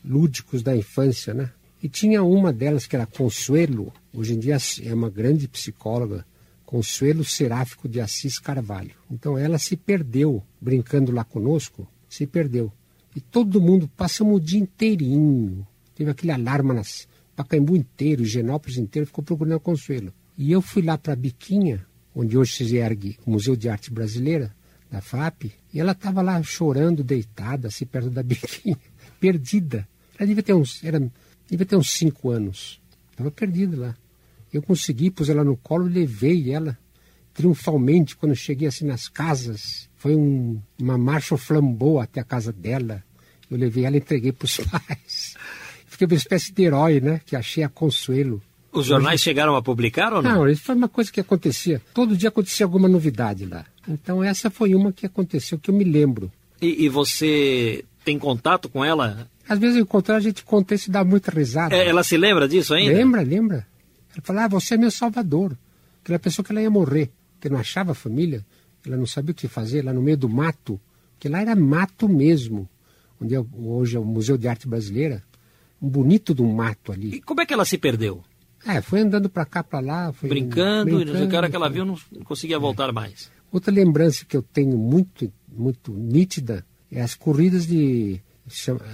lúdicos 0.04 0.62
da 0.62 0.76
infância, 0.76 1.34
né? 1.34 1.50
E 1.82 1.88
tinha 1.88 2.22
uma 2.22 2.52
delas 2.52 2.86
que 2.86 2.94
era 2.94 3.06
Consuelo, 3.06 3.92
hoje 4.12 4.34
em 4.34 4.38
dia 4.38 4.56
é 4.84 4.94
uma 4.94 5.10
grande 5.10 5.48
psicóloga, 5.48 6.24
Consuelo 6.64 7.24
Seráfico 7.24 7.88
de 7.88 8.00
Assis 8.00 8.38
Carvalho. 8.38 8.94
Então 9.10 9.36
ela 9.36 9.58
se 9.58 9.76
perdeu 9.76 10.42
brincando 10.60 11.10
lá 11.10 11.24
conosco, 11.24 11.88
se 12.08 12.24
perdeu. 12.24 12.72
E 13.16 13.20
todo 13.20 13.60
mundo, 13.60 13.90
passamos 13.96 14.36
o 14.36 14.40
dia 14.40 14.60
inteirinho. 14.60 15.66
Teve 15.94 16.10
aquele 16.10 16.32
alarme 16.32 16.72
nas 16.72 17.08
Pacaembu 17.34 17.76
inteiro, 17.76 18.24
Genópolis 18.24 18.78
inteiro, 18.78 19.06
ficou 19.06 19.24
procurando 19.24 19.56
a 19.56 19.60
Consuelo. 19.60 20.12
E 20.38 20.52
eu 20.52 20.62
fui 20.62 20.82
lá 20.82 20.96
para 20.96 21.12
a 21.12 21.16
Biquinha, 21.16 21.84
onde 22.16 22.38
hoje 22.38 22.64
se 22.64 22.76
ergue 22.76 23.18
o 23.26 23.30
Museu 23.30 23.54
de 23.54 23.68
Arte 23.68 23.92
Brasileira, 23.92 24.50
da 24.90 25.02
FAP, 25.02 25.52
e 25.72 25.78
ela 25.78 25.92
estava 25.92 26.22
lá 26.22 26.42
chorando, 26.42 27.04
deitada, 27.04 27.68
assim, 27.68 27.84
perto 27.84 28.08
da 28.08 28.22
Biquinha, 28.24 28.78
perdida. 29.20 29.86
Ela 30.18 30.26
devia 30.26 30.42
ter 30.42 30.54
uns, 30.54 30.82
era 30.82 30.98
devia 31.48 31.66
ter 31.66 31.76
uns 31.76 31.90
cinco 31.90 32.30
anos. 32.30 32.80
Estava 33.10 33.30
perdida 33.30 33.76
lá. 33.76 33.96
Eu 34.52 34.62
consegui, 34.62 35.10
pus 35.10 35.28
ela 35.28 35.44
no 35.44 35.56
colo, 35.56 35.84
levei 35.84 36.50
ela 36.50 36.78
triunfalmente 37.34 38.16
quando 38.16 38.34
cheguei 38.34 38.66
assim 38.66 38.86
nas 38.86 39.08
casas. 39.08 39.90
Foi 39.96 40.16
um, 40.16 40.58
uma 40.80 40.96
marcha 40.96 41.36
flambou 41.36 42.00
até 42.00 42.20
a 42.20 42.24
casa 42.24 42.50
dela. 42.50 43.04
Eu 43.50 43.58
levei 43.58 43.84
ela 43.84 43.96
e 43.96 43.98
entreguei 43.98 44.32
para 44.32 44.46
os 44.46 44.56
pais. 44.64 45.36
Fiquei 45.86 46.06
uma 46.06 46.16
espécie 46.16 46.52
de 46.52 46.62
herói, 46.62 47.00
né? 47.00 47.20
Que 47.26 47.36
achei 47.36 47.62
a 47.62 47.68
Consuelo. 47.68 48.42
Os 48.80 48.86
jornais 48.86 49.20
chegaram 49.20 49.56
a 49.56 49.62
publicar 49.62 50.12
ou 50.12 50.22
não? 50.22 50.36
Não, 50.36 50.48
isso 50.48 50.62
foi 50.62 50.74
uma 50.74 50.88
coisa 50.88 51.10
que 51.10 51.20
acontecia. 51.20 51.80
Todo 51.94 52.16
dia 52.16 52.28
acontecia 52.28 52.66
alguma 52.66 52.88
novidade 52.88 53.46
lá. 53.46 53.64
Então 53.88 54.22
essa 54.22 54.50
foi 54.50 54.74
uma 54.74 54.92
que 54.92 55.06
aconteceu, 55.06 55.58
que 55.58 55.70
eu 55.70 55.74
me 55.74 55.84
lembro. 55.84 56.30
E, 56.60 56.84
e 56.84 56.88
você 56.88 57.84
tem 58.04 58.18
contato 58.18 58.68
com 58.68 58.84
ela 58.84 59.28
às 59.48 59.58
vezes 59.58 59.76
eu 59.76 59.82
encontro 59.82 60.14
a 60.14 60.20
gente 60.20 60.44
conta 60.44 60.74
isso 60.74 60.88
e 60.88 60.92
dá 60.92 61.04
muita 61.04 61.30
risada. 61.30 61.74
É, 61.74 61.88
ela 61.88 62.02
se 62.02 62.16
lembra 62.16 62.48
disso 62.48 62.74
ainda? 62.74 62.92
Lembra, 62.92 63.22
lembra. 63.22 63.66
Ela 64.12 64.22
fala, 64.22 64.44
ah, 64.44 64.48
você 64.48 64.74
é 64.74 64.76
meu 64.76 64.90
salvador. 64.90 65.56
Aquela 66.02 66.18
pessoa 66.18 66.44
que 66.44 66.52
ela 66.52 66.60
ia 66.60 66.70
morrer, 66.70 67.10
que 67.40 67.48
não 67.48 67.58
achava 67.58 67.94
família, 67.94 68.44
ela 68.84 68.96
não 68.96 69.06
sabia 69.06 69.32
o 69.32 69.34
que 69.34 69.46
fazer, 69.46 69.84
lá 69.84 69.92
no 69.92 70.02
meio 70.02 70.16
do 70.16 70.28
mato, 70.28 70.80
que 71.18 71.28
lá 71.28 71.40
era 71.40 71.54
mato 71.54 72.08
mesmo, 72.08 72.68
onde 73.20 73.34
é, 73.34 73.44
hoje 73.54 73.96
é 73.96 74.00
o 74.00 74.04
Museu 74.04 74.36
de 74.36 74.48
Arte 74.48 74.66
Brasileira, 74.66 75.22
um 75.80 75.88
bonito 75.88 76.34
um 76.42 76.52
mato 76.52 76.90
ali. 76.90 77.16
E 77.16 77.20
como 77.20 77.40
é 77.40 77.46
que 77.46 77.52
ela 77.52 77.64
se 77.64 77.78
perdeu? 77.78 78.24
É, 78.66 78.80
foi 78.80 79.00
andando 79.00 79.28
para 79.28 79.44
cá, 79.44 79.62
para 79.62 79.80
lá. 79.80 80.12
Foi 80.12 80.28
brincando, 80.28 80.96
brincando, 80.96 81.24
e 81.24 81.26
na 81.26 81.36
hora 81.36 81.48
que 81.48 81.56
ela 81.56 81.68
viu 81.68 81.84
não, 81.84 81.96
conseguia 82.24 82.58
voltar 82.58 82.88
é. 82.88 82.92
mais. 82.92 83.30
Outra 83.52 83.72
lembrança 83.72 84.24
que 84.24 84.36
eu 84.36 84.42
tenho 84.42 84.76
muito, 84.76 85.32
muito 85.48 85.92
nítida 85.92 86.66
é 86.90 87.00
as 87.00 87.14
corridas 87.14 87.66
de 87.66 88.20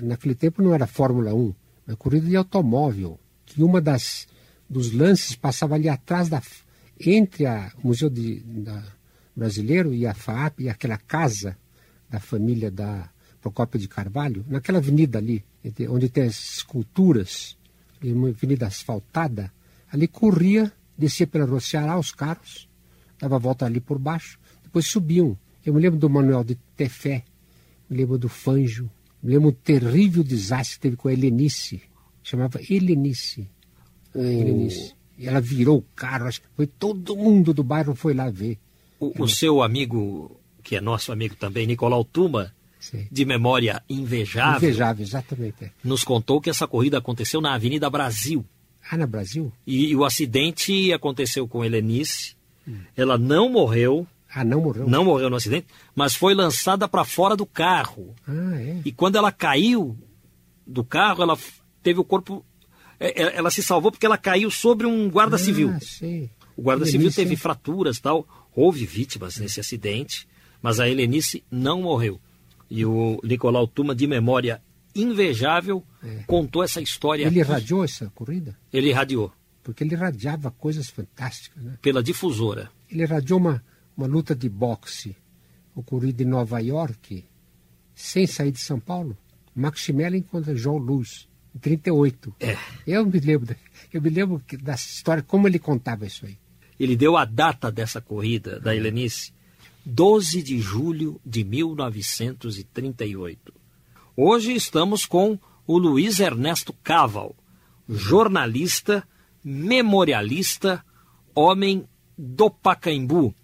naquele 0.03 0.35
tempo 0.35 0.63
não 0.63 0.75
era 0.75 0.87
Fórmula 0.87 1.35
1, 1.35 1.55
era 1.87 1.97
corrida 1.97 2.27
de 2.27 2.37
automóvel, 2.37 3.19
que 3.45 3.63
uma 3.63 3.81
das 3.81 4.27
dos 4.69 4.93
lances 4.93 5.37
passava 5.37 5.75
ali 5.75 5.89
atrás 5.89 6.29
da 6.29 6.41
entre 6.99 7.45
a, 7.45 7.71
o 7.83 7.89
Museu 7.89 8.09
de, 8.09 8.41
da, 8.41 8.83
Brasileiro 9.35 9.95
e 9.95 10.07
a 10.07 10.15
FAP 10.15 10.61
e 10.61 10.69
aquela 10.69 10.99
casa 10.99 11.57
da 12.09 12.21
família 12.21 12.71
da 12.71 13.09
Procópio 13.41 13.81
de 13.81 13.89
Carvalho, 13.89 14.45
naquela 14.49 14.79
avenida 14.79 15.19
ali, 15.19 15.45
onde 15.89 16.09
tem 16.09 16.25
as 16.25 16.57
esculturas, 16.57 17.57
uma 18.03 18.29
avenida 18.29 18.67
asfaltada, 18.67 19.53
ali 19.93 20.09
corria, 20.09 20.73
descia 20.97 21.27
pela 21.27 21.45
Rua 21.45 21.61
Ceará 21.61 21.99
os 21.99 22.11
carros, 22.11 22.69
dava 23.21 23.37
a 23.37 23.39
volta 23.39 23.67
ali 23.67 23.81
por 23.81 23.99
baixo, 23.99 24.39
depois 24.63 24.87
subiam. 24.87 25.39
Eu 25.65 25.75
me 25.75 25.81
lembro 25.81 25.99
do 25.99 26.09
Manuel 26.09 26.43
de 26.43 26.57
Tefé, 26.77 27.25
me 27.89 27.99
lembro 27.99 28.19
do 28.19 28.29
Fanjo, 28.29 28.91
me 29.23 29.35
lembro 29.35 29.51
um 29.51 29.53
terrível 29.53 30.25
desastre 30.25 30.77
que 30.77 30.81
teve 30.81 30.97
com 30.97 31.09
a 31.09 31.13
Helenice. 31.13 31.83
Chamava 32.23 32.59
Helenice. 32.69 33.49
Oh. 34.15 34.21
Helenice. 34.21 34.95
E 35.19 35.29
ela 35.29 35.41
virou 35.41 35.79
o 35.79 35.85
carro, 35.95 36.27
acho 36.27 36.41
que 36.41 36.49
foi 36.57 36.67
todo 36.67 37.15
mundo 37.15 37.53
do 37.53 37.63
bairro 37.63 37.95
foi 37.95 38.15
lá 38.15 38.31
ver. 38.31 38.59
O, 38.99 39.25
o 39.25 39.29
seu 39.29 39.63
amigo, 39.63 40.41
que 40.63 40.75
é 40.75 40.81
nosso 40.81 41.13
amigo 41.13 41.37
também, 41.37 41.67
Nicolau 41.67 42.05
Tuma, 42.05 42.53
Sim. 42.81 43.07
de 43.11 43.25
memória 43.25 43.83
invejável. 43.89 44.69
Invejável, 44.69 45.05
exatamente. 45.05 45.65
É. 45.65 45.71
Nos 45.85 46.03
contou 46.03 46.41
que 46.41 46.51
essa 46.51 46.67
corrida 46.67 46.99
aconteceu 46.99 47.41
na 47.41 47.55
Avenida 47.55 47.89
Brasil. 47.91 48.45
Ah, 48.91 48.97
na 48.97 49.07
Brasil? 49.07 49.53
E, 49.67 49.91
e 49.91 49.97
o 49.97 50.05
acidente 50.05 50.93
aconteceu 50.93 51.47
com 51.47 51.65
Helenice. 51.65 52.35
Hum. 52.67 52.79
Ela 52.97 53.17
não 53.17 53.49
morreu. 53.49 54.07
Ah, 54.35 54.45
não 54.45 54.63
morreu? 54.63 54.89
Não 54.89 55.05
morreu 55.05 55.29
no 55.29 55.37
acidente, 55.37 55.67
mas 55.95 56.15
foi 56.15 56.35
lançada 56.35 56.89
para 56.89 57.05
fora 57.05 57.37
do 57.37 57.45
carro. 57.45 58.15
Ah, 58.27 58.61
é? 58.61 58.81
E 58.85 58.93
quando 58.93 59.17
ela 59.17 59.31
caiu 59.31 59.97
do 60.67 60.83
carro, 60.83 61.23
ela 61.23 61.39
teve 61.83 62.01
o 62.01 62.05
corpo. 62.05 62.45
É, 62.99 63.23
é, 63.23 63.37
ela 63.37 63.51
se 63.51 63.63
salvou 63.63 63.91
porque 63.91 64.07
ela 64.07 64.19
caiu 64.19 64.51
sobre 64.51 64.87
um 64.87 65.11
guarda 65.11 65.37
civil. 65.37 65.71
Ah, 65.71 65.81
sim. 65.81 66.31
O 66.57 66.63
guarda 66.63 66.87
civil 66.87 67.13
teve 67.13 67.37
fraturas 67.37 67.99
tal. 67.99 68.27
Houve 68.55 68.85
vítimas 68.85 69.39
nesse 69.39 69.61
acidente, 69.61 70.29
mas 70.61 70.79
a 70.79 70.89
Helenice 70.89 71.43
não 71.51 71.83
morreu. 71.83 72.21
E 72.71 72.85
o 72.85 73.21
Nicolau 73.23 73.67
Tuma, 73.67 73.95
de 73.95 74.07
memória 74.07 74.63
invejável, 74.95 75.85
é. 76.03 76.23
contou 76.27 76.63
essa 76.63 76.81
história. 76.81 77.27
Ele 77.27 77.41
irradiou 77.41 77.85
essa 77.85 78.11
corrida? 78.15 78.57
Ele 78.73 78.89
irradiou. 78.89 79.33
Porque 79.63 79.85
ele 79.85 79.95
irradiava 79.95 80.51
coisas 80.51 80.91
fantásticas. 80.91 81.63
Né? 81.63 81.79
Pela 81.81 82.03
difusora. 82.03 82.71
Ele 82.91 83.03
irradiou 83.03 83.39
uma, 83.39 83.65
uma 83.97 84.07
luta 84.07 84.35
de 84.35 84.49
boxe 84.49 85.17
ocorrida 85.75 86.23
em 86.23 86.27
Nova 86.27 86.61
York, 86.61 87.25
sem 87.95 88.27
sair 88.27 88.53
de 88.53 88.61
São 88.61 88.79
Paulo. 88.79 89.17
Maximilian 89.55 90.23
contra 90.23 90.57
João 90.57 90.79
Luz, 90.79 91.29
em 91.55 91.59
38. 91.59 92.35
É. 92.41 92.57
Eu 92.87 93.05
me 93.07 93.21
lembro, 93.21 93.55
eu 93.93 94.01
me 94.01 94.09
lembro 94.11 94.43
da 94.63 94.75
história, 94.75 95.23
como 95.23 95.47
ele 95.47 95.59
contava 95.59 96.07
isso 96.07 96.25
aí. 96.27 96.39
Ele 96.81 96.97
deu 96.97 97.17
a 97.17 97.25
data 97.25 97.71
dessa 97.71 98.01
corrida, 98.01 98.59
da 98.59 98.75
Helenice, 98.75 99.33
12 99.85 100.43
de 100.43 100.59
julho 100.59 101.21
de 101.25 101.45
1938. 101.45 103.55
Hoje 104.15 104.53
estamos 104.53 105.07
com 105.07 105.39
o 105.67 105.79
Luiz 105.79 106.21
Ernesto 106.21 106.75
Caval, 106.85 107.35
jornalista, 107.89 109.09
memorialista, 109.43 110.85
homem 111.35 111.89
do 112.19 112.51
Pacaembu. 112.51 113.35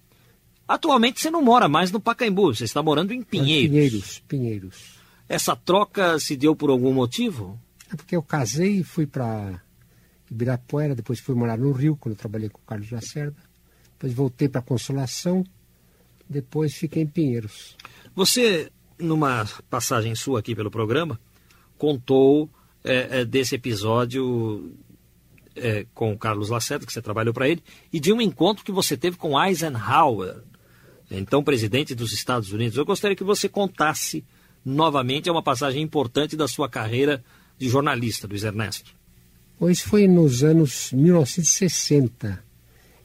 Atualmente 0.67 1.21
você 1.21 1.31
não 1.31 1.41
mora 1.41 1.71
mais 1.71 1.91
no 1.91 1.99
Pacaembu, 1.99 2.55
você 2.55 2.65
está 2.65 2.83
morando 2.83 3.15
em 3.15 3.23
Pinheiros. 3.23 3.71
Pinheiros, 3.71 4.23
Pinheiros. 4.29 4.99
Essa 5.27 5.57
troca 5.57 6.19
se 6.19 6.37
deu 6.37 6.55
por 6.55 6.69
algum 6.69 6.93
motivo? 6.93 7.59
É 7.91 7.97
porque 7.97 8.15
eu 8.15 8.23
casei 8.23 8.81
e 8.81 8.85
fui 8.85 9.07
para 9.07 9.63
Ibirapuera, 10.31 10.95
depois 10.95 11.19
fui 11.19 11.35
morar 11.35 11.57
no 11.57 11.73
Rio, 11.73 11.97
quando 11.97 12.13
eu 12.13 12.19
trabalhei 12.19 12.51
com 12.51 12.59
o 12.59 12.67
Carlos 12.67 12.91
Lacerda. 12.91 13.39
Depois 13.93 14.13
voltei 14.13 14.51
para 14.51 14.61
Consolação, 14.61 15.43
depois 16.29 16.75
fiquei 16.75 17.05
em 17.05 17.07
Pinheiros. 17.07 17.75
Você, 18.15 18.71
numa 18.99 19.47
passagem 19.71 20.15
sua 20.15 20.41
aqui 20.41 20.55
pelo 20.55 20.71
programa, 20.71 21.19
contou 21.77 22.51
é, 22.85 23.21
é, 23.21 23.25
desse 23.25 23.55
episódio 23.55 24.73
é, 25.55 25.87
com 25.95 26.13
o 26.13 26.19
Carlos 26.19 26.49
Lacerda, 26.49 26.87
que 26.87 26.93
você 26.93 27.03
trabalhou 27.03 27.35
para 27.35 27.49
ele, 27.49 27.63
e 27.93 28.01
de 28.01 28.13
um 28.13 28.21
encontro 28.21 28.65
que 28.65 28.73
você 28.73 28.97
teve 28.97 29.17
com 29.17 29.41
Eisenhower, 29.41 30.43
então 31.11 31.43
presidente 31.43 31.95
dos 31.95 32.13
Estados 32.13 32.53
Unidos. 32.53 32.77
Eu 32.77 32.85
gostaria 32.85 33.17
que 33.17 33.25
você 33.25 33.49
contasse 33.49 34.25
novamente, 34.65 35.29
é 35.29 35.33
uma 35.33 35.43
passagem 35.43 35.83
importante 35.83 36.37
da 36.37 36.47
sua 36.47 36.69
carreira 36.69 37.25
de 37.59 37.69
jornalista, 37.69 38.27
Luiz 38.27 38.45
Ernesto. 38.45 38.95
Pois 39.59 39.81
foi 39.81 40.07
nos 40.07 40.45
anos 40.45 40.93
1960. 40.93 42.45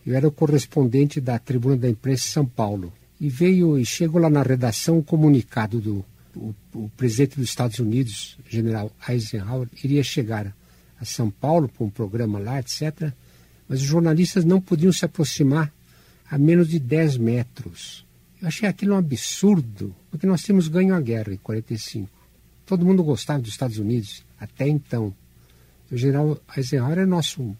Eu 0.05 0.15
era 0.15 0.27
o 0.27 0.31
correspondente 0.31 1.19
da 1.19 1.39
Tribuna 1.39 1.77
da 1.77 1.89
Imprensa 1.89 2.25
em 2.27 2.31
São 2.31 2.45
Paulo. 2.45 2.93
E 3.19 3.29
veio 3.29 3.77
e 3.79 3.85
chegou 3.85 4.19
lá 4.19 4.29
na 4.29 4.43
redação 4.43 4.97
um 4.97 5.03
comunicado 5.03 5.79
do 5.79 6.05
o, 6.35 6.53
o 6.73 6.89
presidente 6.97 7.37
dos 7.37 7.49
Estados 7.49 7.79
Unidos, 7.79 8.37
general 8.49 8.91
Eisenhower, 9.07 9.67
iria 9.83 10.03
chegar 10.03 10.53
a 10.99 11.05
São 11.05 11.29
Paulo 11.29 11.69
para 11.69 11.85
um 11.85 11.89
programa 11.89 12.39
lá, 12.39 12.59
etc. 12.59 13.11
Mas 13.67 13.81
os 13.81 13.85
jornalistas 13.85 14.43
não 14.43 14.59
podiam 14.59 14.91
se 14.91 15.05
aproximar 15.05 15.71
a 16.29 16.37
menos 16.37 16.69
de 16.69 16.79
10 16.79 17.17
metros. 17.17 18.05
Eu 18.41 18.47
achei 18.47 18.67
aquilo 18.67 18.95
um 18.95 18.97
absurdo, 18.97 19.95
porque 20.09 20.27
nós 20.27 20.43
tínhamos 20.43 20.67
ganho 20.67 20.93
a 20.95 20.99
guerra 20.99 21.33
em 21.33 21.37
45. 21.37 22.09
Todo 22.65 22.85
mundo 22.85 23.03
gostava 23.03 23.39
dos 23.39 23.51
Estados 23.51 23.77
Unidos, 23.77 24.23
até 24.39 24.67
então. 24.67 25.13
O 25.91 25.97
general 25.97 26.39
Eisenhower 26.55 26.99
é 26.99 27.05
nosso 27.05 27.55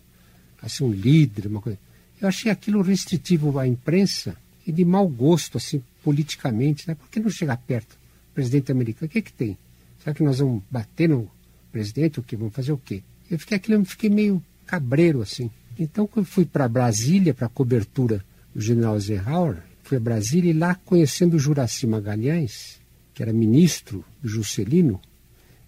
assim, 0.61 0.83
um 0.83 0.91
líder, 0.91 1.47
uma 1.47 1.61
coisa. 1.61 1.77
Eu 2.19 2.27
achei 2.27 2.51
aquilo 2.51 2.81
restritivo 2.81 3.57
à 3.59 3.67
imprensa 3.67 4.35
e 4.65 4.71
de 4.71 4.85
mau 4.85 5.07
gosto, 5.07 5.57
assim, 5.57 5.83
politicamente. 6.03 6.87
Né? 6.87 6.95
Por 6.95 7.09
que 7.09 7.19
não 7.19 7.29
chegar 7.29 7.57
perto 7.57 7.97
presidente 8.33 8.71
americano? 8.71 9.07
O 9.07 9.09
que, 9.09 9.19
é 9.19 9.21
que 9.21 9.33
tem? 9.33 9.57
Será 9.99 10.13
que 10.13 10.23
nós 10.23 10.39
vamos 10.39 10.63
bater 10.69 11.09
no 11.09 11.29
presidente? 11.71 12.19
O 12.19 12.23
que? 12.23 12.35
Vamos 12.35 12.53
fazer 12.53 12.71
o 12.71 12.77
quê? 12.77 13.03
Eu 13.29 13.39
fiquei 13.39 13.57
aquilo, 13.57 13.75
eu 13.75 13.85
fiquei 13.85 14.09
meio 14.09 14.43
cabreiro, 14.65 15.21
assim. 15.21 15.49
Então, 15.77 16.05
quando 16.05 16.25
fui 16.25 16.45
para 16.45 16.67
Brasília, 16.67 17.33
para 17.33 17.47
a 17.47 17.49
cobertura 17.49 18.23
do 18.53 18.61
general 18.61 18.95
Eisenhower, 18.95 19.57
fui 19.81 19.97
a 19.97 19.99
Brasília 19.99 20.51
e 20.51 20.53
lá, 20.53 20.75
conhecendo 20.75 21.35
o 21.35 21.39
Juraci 21.39 21.87
Magalhães, 21.87 22.79
que 23.13 23.23
era 23.23 23.33
ministro 23.33 24.03
do 24.21 24.27
Juscelino, 24.27 24.99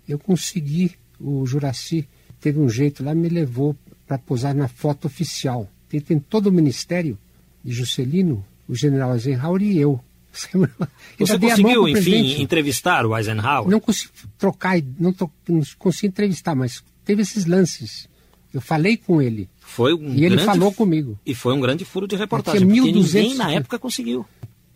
eu 0.08 0.20
consegui, 0.20 0.94
o 1.20 1.46
Juraci 1.46 2.08
teve 2.40 2.60
um 2.60 2.70
jeito 2.70 3.04
lá, 3.04 3.16
me 3.16 3.30
levou 3.30 3.76
para 4.08 4.18
posar 4.18 4.54
na 4.54 4.68
foto 4.68 5.06
oficial. 5.06 5.70
Tem 5.90 6.20
todo 6.20 6.48
o 6.48 6.52
ministério 6.52 7.18
de 7.64 7.72
Juscelino, 7.72 8.46
o 8.68 8.76
general 8.76 9.14
Eisenhower 9.14 9.62
e 9.62 9.78
eu. 9.78 10.00
Você 11.18 11.40
conseguiu, 11.40 11.88
enfim, 11.88 12.42
entrevistar 12.42 13.06
o 13.06 13.18
Eisenhower? 13.18 13.70
Não 13.70 13.80
consegui 13.80 14.12
trocar, 14.38 14.82
não, 15.00 15.14
to, 15.14 15.32
não 15.48 15.62
consegui 15.80 16.08
entrevistar, 16.08 16.56
mas 16.56 16.84
teve 17.06 17.22
esses 17.22 17.46
lances. 17.46 18.10
Eu 18.54 18.62
falei 18.62 18.98
com 18.98 19.22
ele. 19.22 19.50
Foi 19.60 19.94
um 19.94 20.14
e 20.14 20.26
ele 20.26 20.38
falou 20.38 20.74
comigo. 20.74 21.18
E 21.26 21.34
foi 21.34 21.54
um 21.54 21.60
grande 21.60 21.84
furo 21.84 22.08
de 22.08 22.16
reportagem, 22.16 22.66
porque 22.66 22.82
1200... 22.82 23.14
ninguém 23.14 23.38
na 23.38 23.52
época 23.52 23.80
conseguiu. 23.80 24.26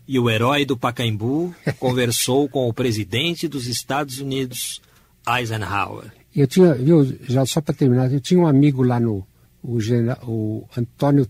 E 0.06 0.18
o 0.18 0.28
herói 0.28 0.64
do 0.64 0.76
Pacaembu 0.76 1.54
conversou 1.78 2.48
com 2.48 2.68
o 2.68 2.74
presidente 2.74 3.46
dos 3.46 3.66
Estados 3.66 4.18
Unidos, 4.18 4.82
Eisenhower. 5.26 6.12
Eu 6.34 6.46
tinha, 6.46 6.74
viu, 6.74 7.04
já 7.28 7.44
só 7.46 7.60
para 7.60 7.74
terminar, 7.74 8.12
eu 8.12 8.20
tinha 8.20 8.40
um 8.40 8.46
amigo 8.46 8.82
lá 8.82 9.00
no, 9.00 9.26
o, 9.62 9.80
general, 9.80 10.18
o 10.26 10.66
Antônio 10.76 11.26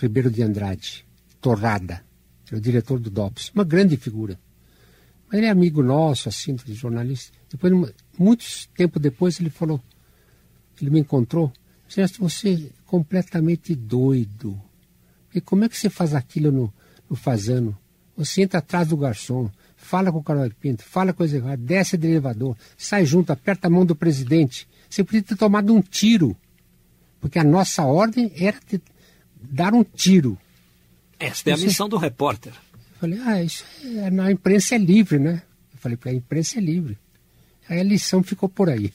Ribeiro 0.00 0.30
de 0.30 0.42
Andrade, 0.42 1.04
Torrada, 1.40 2.04
que 2.44 2.54
é 2.54 2.58
o 2.58 2.60
diretor 2.60 2.98
do 2.98 3.10
DOPS, 3.10 3.50
uma 3.54 3.64
grande 3.64 3.96
figura. 3.96 4.38
Mas 5.28 5.38
ele 5.38 5.46
é 5.46 5.50
amigo 5.50 5.82
nosso, 5.82 6.28
assim, 6.28 6.54
de 6.54 6.74
jornalista. 6.74 7.36
Depois, 7.50 7.92
muitos 8.18 8.68
tempo 8.76 8.98
depois, 8.98 9.38
ele 9.38 9.50
falou, 9.50 9.80
ele 10.80 10.90
me 10.90 11.00
encontrou, 11.00 11.52
Sérgio, 11.88 12.16
você 12.20 12.54
é 12.54 12.86
completamente 12.86 13.74
doido. 13.74 14.60
E 15.34 15.40
como 15.40 15.64
é 15.64 15.68
que 15.68 15.76
você 15.76 15.88
faz 15.90 16.14
aquilo 16.14 16.50
no, 16.50 16.72
no 17.08 17.16
fazano? 17.16 17.76
Você 18.16 18.42
entra 18.42 18.58
atrás 18.58 18.88
do 18.88 18.96
garçom, 18.96 19.50
fala 19.76 20.10
com 20.10 20.18
o 20.18 20.22
Carol 20.22 20.50
Pinto, 20.60 20.82
fala 20.82 21.12
coisa 21.12 21.36
errada, 21.36 21.56
desce 21.56 21.96
do 21.96 22.06
elevador, 22.06 22.56
sai 22.76 23.06
junto, 23.06 23.30
aperta 23.30 23.68
a 23.68 23.70
mão 23.70 23.86
do 23.86 23.94
presidente. 23.94 24.68
Você 24.90 25.04
podia 25.04 25.22
ter 25.22 25.36
tomado 25.36 25.74
um 25.74 25.80
tiro, 25.80 26.36
porque 27.20 27.38
a 27.38 27.44
nossa 27.44 27.84
ordem 27.84 28.32
era 28.36 28.58
dar 29.40 29.72
um 29.72 29.84
tiro. 29.84 30.36
Esta 31.18 31.50
é 31.50 31.52
a 31.52 31.56
Você... 31.56 31.66
missão 31.66 31.88
do 31.88 31.96
repórter. 31.96 32.52
Eu 32.52 33.00
falei, 33.00 33.20
ah, 33.24 33.42
isso 33.42 33.64
é, 33.84 34.20
a 34.20 34.32
imprensa 34.32 34.74
é 34.74 34.78
livre, 34.78 35.18
né? 35.18 35.42
Eu 35.72 35.78
falei, 35.78 35.98
a 36.04 36.12
imprensa 36.12 36.58
é 36.58 36.60
livre. 36.60 36.98
Aí 37.68 37.80
a 37.80 37.84
lição 37.84 38.22
ficou 38.22 38.48
por 38.48 38.68
aí. 38.68 38.92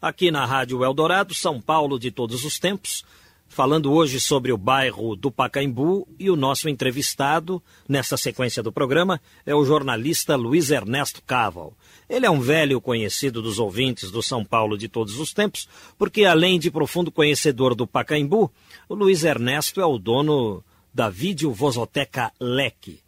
Aqui 0.00 0.30
na 0.30 0.46
Rádio 0.46 0.84
Eldorado, 0.84 1.34
São 1.34 1.60
Paulo 1.60 1.98
de 1.98 2.10
todos 2.10 2.44
os 2.44 2.58
tempos, 2.58 3.04
falando 3.48 3.92
hoje 3.92 4.20
sobre 4.20 4.52
o 4.52 4.58
bairro 4.58 5.16
do 5.16 5.30
Pacaembu 5.30 6.06
e 6.18 6.30
o 6.30 6.36
nosso 6.36 6.68
entrevistado 6.68 7.62
nessa 7.88 8.16
sequência 8.16 8.62
do 8.62 8.70
programa 8.70 9.20
é 9.44 9.54
o 9.54 9.64
jornalista 9.64 10.36
Luiz 10.36 10.70
Ernesto 10.70 11.22
Caval. 11.26 11.72
Ele 12.08 12.26
é 12.26 12.30
um 12.30 12.40
velho 12.40 12.80
conhecido 12.80 13.42
dos 13.42 13.58
ouvintes 13.58 14.10
do 14.10 14.22
São 14.22 14.44
Paulo 14.44 14.78
de 14.78 14.88
todos 14.88 15.18
os 15.18 15.32
tempos, 15.32 15.68
porque 15.98 16.24
além 16.24 16.58
de 16.58 16.70
profundo 16.70 17.10
conhecedor 17.10 17.74
do 17.74 17.86
Pacaembu, 17.86 18.50
o 18.88 18.94
Luiz 18.94 19.24
Ernesto 19.24 19.80
é 19.80 19.86
o 19.86 19.98
dono 19.98 20.62
da 20.92 21.08
Videovozoteca 21.08 22.32
Leque. 22.40 23.00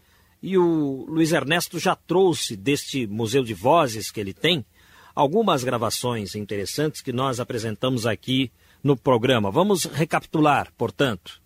E 0.42 0.56
o 0.56 1.04
Luiz 1.08 1.32
Ernesto 1.32 1.78
já 1.78 1.94
trouxe 1.94 2.56
deste 2.56 3.06
museu 3.06 3.44
de 3.44 3.54
vozes 3.54 4.10
que 4.10 4.20
ele 4.20 4.32
tem 4.32 4.64
algumas 5.14 5.62
gravações 5.62 6.34
interessantes 6.34 7.02
que 7.02 7.12
nós 7.12 7.40
apresentamos 7.40 8.06
aqui 8.06 8.50
no 8.82 8.96
programa. 8.96 9.50
Vamos 9.50 9.84
recapitular, 9.84 10.72
portanto. 10.76 11.40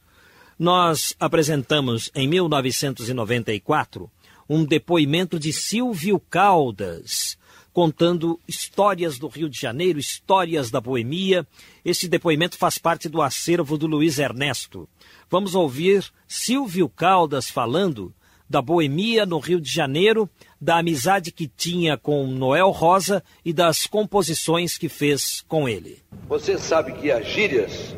Nós 0.58 1.14
apresentamos 1.18 2.10
em 2.14 2.28
1994 2.28 4.10
um 4.48 4.64
depoimento 4.64 5.38
de 5.38 5.52
Silvio 5.52 6.20
Caldas, 6.20 7.36
contando 7.74 8.38
histórias 8.46 9.18
do 9.18 9.26
Rio 9.26 9.50
de 9.50 9.60
Janeiro, 9.60 9.98
histórias 9.98 10.70
da 10.70 10.80
boemia. 10.80 11.44
Esse 11.84 12.06
depoimento 12.06 12.56
faz 12.56 12.78
parte 12.78 13.08
do 13.08 13.20
acervo 13.20 13.76
do 13.76 13.88
Luiz 13.88 14.20
Ernesto. 14.20 14.88
Vamos 15.28 15.56
ouvir 15.56 16.08
Silvio 16.28 16.88
Caldas 16.88 17.50
falando 17.50 18.14
da 18.48 18.62
boemia 18.62 19.26
no 19.26 19.40
Rio 19.40 19.60
de 19.60 19.68
Janeiro, 19.68 20.30
da 20.60 20.78
amizade 20.78 21.32
que 21.32 21.48
tinha 21.48 21.98
com 21.98 22.24
Noel 22.28 22.70
Rosa 22.70 23.24
e 23.44 23.52
das 23.52 23.88
composições 23.88 24.78
que 24.78 24.88
fez 24.88 25.44
com 25.48 25.68
ele. 25.68 25.98
Você 26.28 26.56
sabe 26.56 26.92
que 26.92 27.10
as 27.10 27.26
gírias 27.26 27.96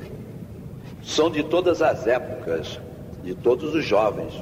são 1.02 1.30
de 1.30 1.42
todas 1.42 1.82
as 1.82 2.06
épocas, 2.06 2.80
de 3.22 3.34
todos 3.34 3.74
os 3.74 3.84
jovens. 3.84 4.32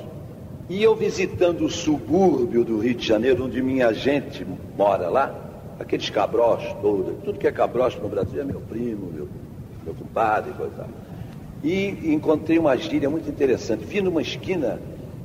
E 0.69 0.83
eu 0.83 0.95
visitando 0.95 1.67
o 1.67 1.71
subúrbio 1.71 2.65
do 2.65 2.79
Rio 2.79 2.95
de 2.95 3.07
Janeiro, 3.07 3.45
onde 3.45 3.63
minha 3.63 3.93
gente 3.93 4.47
mora 4.77 5.11
lá, 5.11 5.35
aqueles 5.79 6.09
cabrochos 6.09 6.73
todos, 6.81 7.15
tudo 7.23 7.39
que 7.39 7.47
é 7.47 7.53
cabrocho 7.53 8.01
no 8.01 8.09
Brasil 8.09 8.41
é 8.41 8.45
meu 8.45 8.61
primo, 8.61 9.11
meu, 9.13 9.29
meu 9.85 9.95
compadre, 9.95 10.53
coisa. 10.55 10.87
E 11.63 12.13
encontrei 12.15 12.59
uma 12.59 12.77
gíria 12.77 13.11
muito 13.11 13.29
interessante. 13.29 13.85
Vi 13.85 14.01
numa 14.01 14.23
esquina 14.23 14.81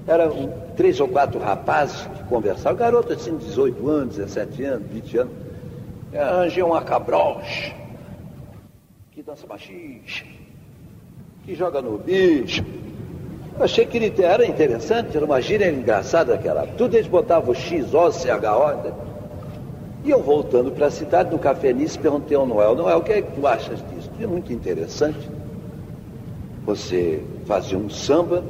eram 0.06 0.52
três 0.76 1.00
ou 1.00 1.08
quatro 1.08 1.40
rapazes 1.40 2.02
que 2.08 2.24
conversavam, 2.24 2.78
garoto 2.78 3.14
assim, 3.14 3.38
18 3.38 3.88
anos, 3.88 4.16
17 4.18 4.64
anos, 4.64 4.88
20 4.90 5.18
anos. 5.20 5.34
Eu 6.12 6.22
arranjei 6.22 6.64
uma 6.64 6.82
cabroche 6.82 7.74
que 9.12 9.22
dança 9.22 9.46
machista, 9.48 10.26
que 11.46 11.56
joga 11.56 11.82
no 11.82 11.98
bicho. 11.98 12.66
Achei 13.60 13.86
que 13.86 13.98
ele 13.98 14.14
era 14.24 14.46
interessante, 14.46 15.18
era 15.18 15.26
uma 15.26 15.42
gíria 15.42 15.70
engraçada 15.70 16.34
aquela. 16.34 16.66
Tudo 16.66 16.96
eles 16.96 17.08
botavam 17.08 17.54
X, 17.54 17.94
O, 17.94 18.12
C, 18.12 18.30
H, 18.30 18.58
O. 18.58 19.10
E 20.06 20.10
eu 20.10 20.24
voltando 20.24 20.72
para 20.72 20.88
a 20.88 20.92
cidade, 20.92 21.30
no 21.30 21.38
Café 21.38 21.74
Nice, 21.74 22.00
perguntei 22.00 22.38
ao 22.38 22.46
Noel, 22.46 22.74
Noel, 22.74 23.00
o 23.00 23.02
que 23.02 23.12
é 23.12 23.22
que 23.22 23.34
tu 23.34 23.46
achas 23.46 23.80
disso? 23.90 24.10
É 24.22 24.26
muito 24.26 24.54
interessante. 24.54 25.30
Você 26.66 27.22
fazer 27.46 27.76
um 27.76 27.90
samba 27.90 28.44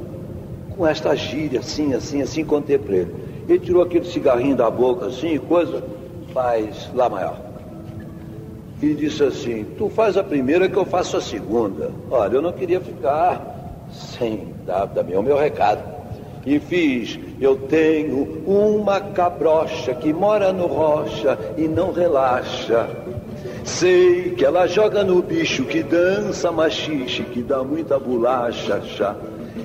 com 0.76 0.86
esta 0.86 1.14
gíria, 1.16 1.58
assim, 1.58 1.92
assim, 1.92 2.22
assim, 2.22 2.44
contemplei 2.44 3.00
ele. 3.00 3.14
Ele 3.48 3.58
tirou 3.58 3.82
aquele 3.82 4.04
cigarrinho 4.04 4.54
da 4.54 4.70
boca, 4.70 5.06
assim, 5.06 5.36
coisa, 5.38 5.82
faz 6.32 6.88
lá 6.94 7.08
maior. 7.08 7.36
E 8.80 8.94
disse 8.94 9.24
assim, 9.24 9.66
tu 9.76 9.88
faz 9.90 10.16
a 10.16 10.22
primeira 10.22 10.68
que 10.68 10.76
eu 10.76 10.84
faço 10.84 11.16
a 11.16 11.20
segunda. 11.20 11.90
Olha, 12.10 12.36
eu 12.36 12.42
não 12.42 12.52
queria 12.52 12.80
ficar 12.80 13.84
sem 13.90 14.54
dar 14.70 14.86
também 14.86 15.16
o 15.16 15.22
meu 15.22 15.36
recado. 15.36 15.82
E 16.46 16.58
fiz, 16.58 17.18
eu 17.40 17.56
tenho 17.56 18.42
uma 18.46 19.00
cabrocha 19.00 19.92
que 19.94 20.12
mora 20.12 20.52
no 20.52 20.66
rocha 20.66 21.36
e 21.58 21.68
não 21.68 21.92
relaxa. 21.92 22.88
Sei 23.64 24.30
que 24.30 24.44
ela 24.44 24.66
joga 24.66 25.04
no 25.04 25.20
bicho 25.20 25.64
que 25.64 25.82
dança 25.82 26.50
machixe, 26.50 27.24
que 27.24 27.42
dá 27.42 27.62
muita 27.62 27.98
bolacha, 27.98 28.80
chá. 28.82 29.14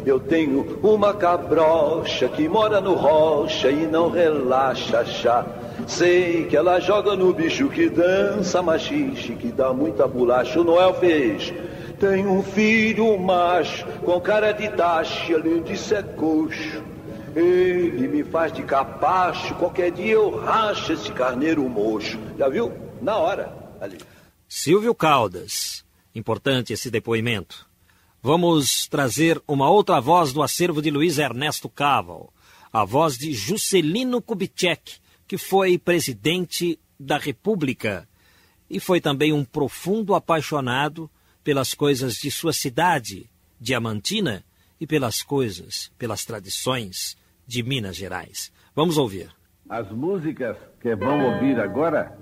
Eu 0.05 0.19
tenho 0.19 0.79
uma 0.83 1.13
cabrocha 1.13 2.27
que 2.27 2.49
mora 2.49 2.81
no 2.81 2.93
rocha 2.93 3.69
e 3.69 3.87
não 3.87 4.09
relaxa, 4.09 5.05
chá. 5.05 5.45
Sei 5.87 6.45
que 6.45 6.57
ela 6.57 6.79
joga 6.79 7.15
no 7.15 7.31
bicho 7.31 7.69
que 7.69 7.87
dança 7.89 8.61
machixe, 8.61 9.33
que 9.33 9.47
dá 9.47 9.71
muita 9.71 10.07
bolacha. 10.07 10.59
O 10.59 10.63
Noel 10.63 10.93
fez. 10.95 11.53
Tem 11.99 12.27
um 12.27 12.43
filho 12.43 13.17
macho 13.17 13.85
com 14.03 14.19
cara 14.19 14.51
de 14.51 14.69
taxa, 14.69 15.35
além 15.35 15.63
de 15.63 15.77
ser 15.77 16.03
coxo. 16.15 16.83
Ele 17.35 18.07
me 18.07 18.23
faz 18.23 18.51
de 18.51 18.63
capacho, 18.63 19.55
qualquer 19.55 19.91
dia 19.91 20.13
eu 20.13 20.37
racho 20.37 20.93
esse 20.93 21.11
carneiro 21.11 21.67
mocho. 21.69 22.19
Já 22.37 22.49
viu? 22.49 22.71
Na 23.01 23.17
hora, 23.17 23.53
ali. 23.79 23.97
Silvio 24.47 24.93
Caldas. 24.95 25.83
Importante 26.13 26.71
esse 26.73 26.89
depoimento. 26.89 27.67
Vamos 28.21 28.87
trazer 28.87 29.41
uma 29.47 29.69
outra 29.69 29.99
voz 29.99 30.33
do 30.33 30.41
acervo 30.41 30.81
de 30.81 30.89
Luiz 30.89 31.17
Ernesto 31.19 31.69
Caval, 31.69 32.33
a 32.71 32.83
voz 32.83 33.17
de 33.17 33.33
Juscelino 33.33 34.21
Kubitschek, 34.21 34.97
que 35.27 35.37
foi 35.37 35.77
presidente 35.77 36.79
da 36.99 37.17
República 37.17 38.07
e 38.69 38.79
foi 38.79 38.99
também 38.99 39.31
um 39.31 39.43
profundo 39.43 40.15
apaixonado 40.15 41.09
pelas 41.45 41.75
coisas 41.75 42.15
de 42.15 42.31
sua 42.31 42.51
cidade, 42.51 43.29
Diamantina, 43.61 44.43
e 44.81 44.87
pelas 44.87 45.21
coisas, 45.21 45.91
pelas 45.95 46.25
tradições 46.25 47.15
de 47.45 47.61
Minas 47.61 47.95
Gerais. 47.95 48.51
Vamos 48.75 48.97
ouvir. 48.97 49.29
As 49.69 49.89
músicas 49.91 50.57
que 50.81 50.95
vão 50.95 51.33
ouvir 51.33 51.59
agora 51.59 52.17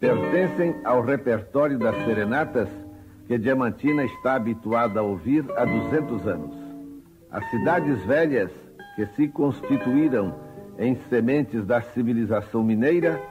pertencem 0.00 0.74
ao 0.84 1.04
repertório 1.04 1.78
das 1.78 1.94
serenatas 2.06 2.68
que 3.28 3.38
Diamantina 3.38 4.04
está 4.06 4.34
habituada 4.36 5.00
a 5.00 5.02
ouvir 5.02 5.44
há 5.54 5.66
200 5.66 6.26
anos. 6.26 6.56
As 7.30 7.48
cidades 7.50 8.02
velhas 8.06 8.50
que 8.96 9.06
se 9.14 9.28
constituíram 9.28 10.34
em 10.78 10.96
sementes 11.10 11.66
da 11.66 11.82
civilização 11.82 12.64
mineira 12.64 13.22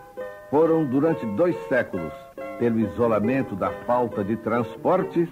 foram 0.51 0.86
durante 0.86 1.25
dois 1.36 1.56
séculos, 1.67 2.13
pelo 2.62 2.80
isolamento 2.80 3.56
da 3.56 3.71
falta 3.88 4.24
de 4.24 4.38
transportes, 4.38 5.28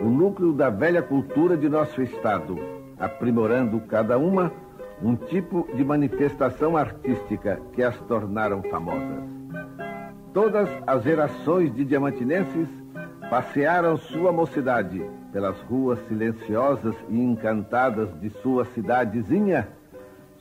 o 0.00 0.04
núcleo 0.04 0.52
da 0.52 0.70
velha 0.70 1.02
cultura 1.02 1.56
de 1.56 1.68
nosso 1.68 2.00
estado, 2.00 2.56
aprimorando 3.00 3.80
cada 3.80 4.16
uma 4.16 4.52
um 5.02 5.16
tipo 5.16 5.66
de 5.74 5.84
manifestação 5.84 6.76
artística 6.76 7.60
que 7.72 7.82
as 7.82 7.98
tornaram 8.02 8.62
famosas. 8.62 9.24
Todas 10.32 10.68
as 10.86 11.02
gerações 11.02 11.74
de 11.74 11.84
diamantinenses 11.84 12.68
passearam 13.28 13.96
sua 13.96 14.30
mocidade 14.30 15.04
pelas 15.32 15.60
ruas 15.62 15.98
silenciosas 16.06 16.94
e 17.08 17.20
encantadas 17.20 18.08
de 18.20 18.30
sua 18.40 18.64
cidadezinha, 18.66 19.66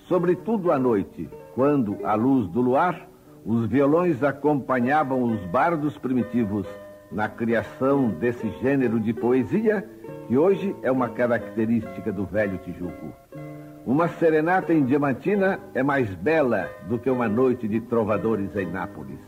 sobretudo 0.08 0.71
à 0.71 0.78
noite, 0.78 1.28
quando, 1.56 1.97
à 2.06 2.13
luz 2.13 2.47
do 2.50 2.62
luar, 2.62 3.08
os 3.47 3.65
violões 3.65 4.21
acompanhavam 4.23 5.23
os 5.23 5.39
bardos 5.45 5.97
primitivos 5.97 6.67
na 7.10 7.29
criação 7.29 8.10
desse 8.10 8.49
gênero 8.62 8.99
de 8.99 9.13
poesia 9.13 9.89
que 10.27 10.38
hoje 10.38 10.75
é 10.83 10.91
uma 10.91 11.07
característica 11.07 12.12
do 12.12 12.25
velho 12.25 12.57
Tijuco. 12.57 13.13
Uma 13.86 14.10
serenata 14.10 14.73
em 14.73 14.83
Diamantina 14.83 15.62
é 15.73 15.81
mais 15.81 16.13
bela 16.13 16.69
do 16.89 16.99
que 16.99 17.10
uma 17.10 17.29
noite 17.29 17.69
de 17.69 17.79
trovadores 17.79 18.53
em 18.53 18.65
Nápoles. 18.65 19.21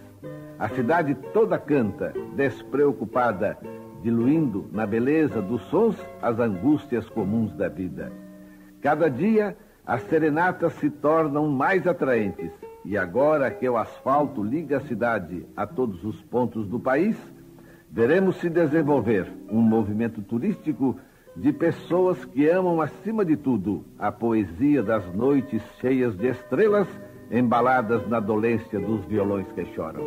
A 0.59 0.67
cidade 0.67 1.15
toda 1.31 1.57
canta, 1.57 2.11
despreocupada, 2.35 3.57
diluindo 4.03 4.67
na 4.73 4.85
beleza 4.85 5.41
dos 5.41 5.61
sons 5.69 5.95
as 6.21 6.37
angústias 6.39 7.07
comuns 7.07 7.55
da 7.55 7.69
vida. 7.69 8.11
Cada 8.81 9.09
dia 9.09 9.55
as 9.87 10.01
serenatas 10.01 10.73
se 10.73 10.89
tornam 10.89 11.47
mais 11.47 11.87
atraentes, 11.87 12.51
e 12.89 12.97
agora 12.97 13.51
que 13.51 13.69
o 13.69 13.77
asfalto 13.77 14.41
liga 14.41 14.77
a 14.77 14.81
cidade 14.81 15.45
a 15.55 15.67
todos 15.67 16.03
os 16.03 16.19
pontos 16.23 16.67
do 16.67 16.79
país, 16.79 17.15
veremos 17.87 18.37
se 18.37 18.49
desenvolver 18.49 19.31
um 19.47 19.61
movimento 19.61 20.23
turístico 20.23 20.97
de 21.35 21.53
pessoas 21.53 22.25
que 22.25 22.49
amam, 22.49 22.81
acima 22.81 23.23
de 23.23 23.37
tudo, 23.37 23.85
a 23.99 24.11
poesia 24.11 24.81
das 24.81 25.05
noites 25.13 25.61
cheias 25.79 26.17
de 26.17 26.29
estrelas 26.29 26.87
embaladas 27.29 28.07
na 28.07 28.19
dolência 28.19 28.79
dos 28.79 29.05
violões 29.05 29.45
que 29.51 29.65
choram. 29.75 30.03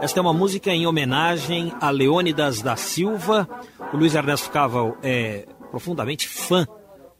Esta 0.00 0.18
é 0.18 0.22
uma 0.22 0.32
música 0.32 0.70
em 0.70 0.86
homenagem 0.86 1.72
a 1.80 1.90
Leônidas 1.90 2.62
da 2.62 2.76
Silva. 2.76 3.48
O 3.92 3.96
Luiz 3.96 4.14
Ernesto 4.14 4.50
Caval 4.50 4.96
é 5.02 5.46
profundamente 5.70 6.28
fã 6.28 6.66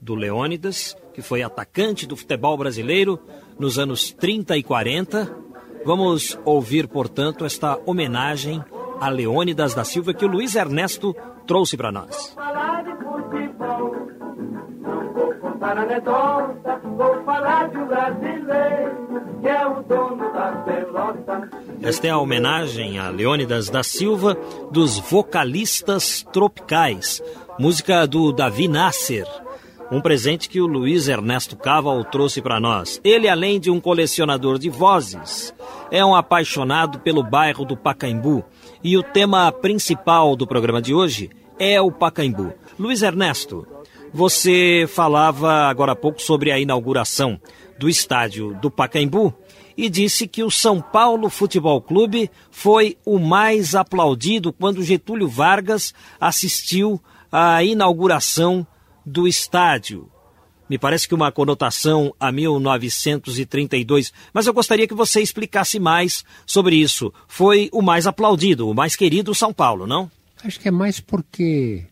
do 0.01 0.14
Leônidas, 0.14 0.97
que 1.12 1.23
foi 1.23 1.43
atacante 1.43 2.07
do 2.07 2.16
futebol 2.16 2.57
brasileiro 2.57 3.21
nos 3.59 3.79
anos 3.79 4.12
30 4.12 4.57
e 4.57 4.62
40 4.62 5.51
Vamos 5.85 6.38
ouvir, 6.45 6.87
portanto, 6.87 7.45
esta 7.45 7.79
homenagem 7.87 8.62
a 9.01 9.09
Leônidas 9.09 9.75
da 9.75 9.83
Silva 9.83 10.12
que 10.12 10.25
o 10.25 10.29
Luiz 10.29 10.55
Ernesto 10.55 11.16
trouxe 11.47 11.77
para 11.77 11.90
nós. 11.90 12.37
Esta 21.83 22.07
é 22.07 22.11
a 22.11 22.19
homenagem 22.19 22.99
a 22.99 23.09
Leônidas 23.09 23.69
da 23.69 23.83
Silva 23.83 24.37
dos 24.71 24.99
Vocalistas 24.99 26.27
Tropicais, 26.33 27.23
música 27.59 28.07
do 28.07 28.33
Davi 28.33 28.69
Nasser 28.69 29.27
um 29.91 30.01
presente 30.01 30.49
que 30.49 30.61
o 30.61 30.67
Luiz 30.67 31.09
Ernesto 31.09 31.57
Caval 31.57 32.05
trouxe 32.05 32.41
para 32.41 32.61
nós. 32.61 33.01
Ele, 33.03 33.29
além 33.29 33.59
de 33.59 33.71
um 33.71 33.81
colecionador 33.81 34.57
de 34.57 34.71
vozes, 34.71 35.53
é 35.91 36.05
um 36.05 36.15
apaixonado 36.15 37.01
pelo 37.01 37.25
bairro 37.25 37.65
do 37.65 37.77
Pacaembu. 37.77 38.45
E 38.85 38.97
o 38.97 39.03
tema 39.03 39.51
principal 39.51 40.37
do 40.37 40.47
programa 40.47 40.81
de 40.81 40.95
hoje 40.95 41.31
é 41.59 41.81
o 41.81 41.91
Pacaembu. 41.91 42.53
Luiz 42.79 43.03
Ernesto, 43.03 43.67
você 44.12 44.87
falava 44.88 45.68
agora 45.68 45.92
há 45.92 45.96
pouco 45.96 46.20
sobre 46.20 46.51
a 46.51 46.59
inauguração 46.59 47.40
do 47.79 47.88
estádio 47.88 48.55
do 48.61 48.70
Pacaembu 48.70 49.35
e 49.77 49.88
disse 49.88 50.27
que 50.27 50.42
o 50.42 50.51
São 50.51 50.81
Paulo 50.81 51.31
Futebol 51.31 51.81
Clube 51.81 52.31
foi 52.51 52.99
o 53.05 53.18
mais 53.18 53.75
aplaudido 53.75 54.53
quando 54.53 54.83
Getúlio 54.83 55.29
Vargas 55.29 55.94
assistiu 56.20 57.01
à 57.33 57.64
inauguração 57.64 58.66
do 59.07 59.27
estádio. 59.27 60.11
Me 60.68 60.79
parece 60.79 61.09
que 61.09 61.14
uma 61.14 61.33
conotação 61.33 62.14
a 62.20 62.31
1932, 62.31 64.12
mas 64.33 64.46
eu 64.46 64.53
gostaria 64.53 64.87
que 64.87 64.94
você 64.94 65.20
explicasse 65.20 65.81
mais 65.81 66.25
sobre 66.46 66.77
isso. 66.77 67.12
Foi 67.27 67.68
o 67.73 67.83
mais 67.83 68.07
aplaudido, 68.07 68.68
o 68.68 68.75
mais 68.75 68.94
querido 68.94 69.35
São 69.35 69.53
Paulo, 69.53 69.87
não? 69.87 70.11
Acho 70.44 70.61
que 70.61 70.68
é 70.68 70.70
mais 70.70 71.01
porque 71.01 71.87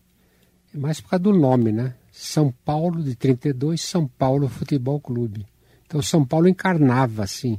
é 0.73 0.77
mais 0.77 1.01
por 1.01 1.09
causa 1.09 1.23
do 1.23 1.33
nome, 1.33 1.71
né? 1.71 1.95
São 2.21 2.53
Paulo 2.65 3.01
de 3.01 3.15
32, 3.15 3.79
São 3.79 4.05
Paulo 4.05 4.49
Futebol 4.49 4.99
Clube. 4.99 5.47
Então 5.85 6.01
São 6.01 6.25
Paulo 6.25 6.49
encarnava 6.49 7.23
assim. 7.23 7.57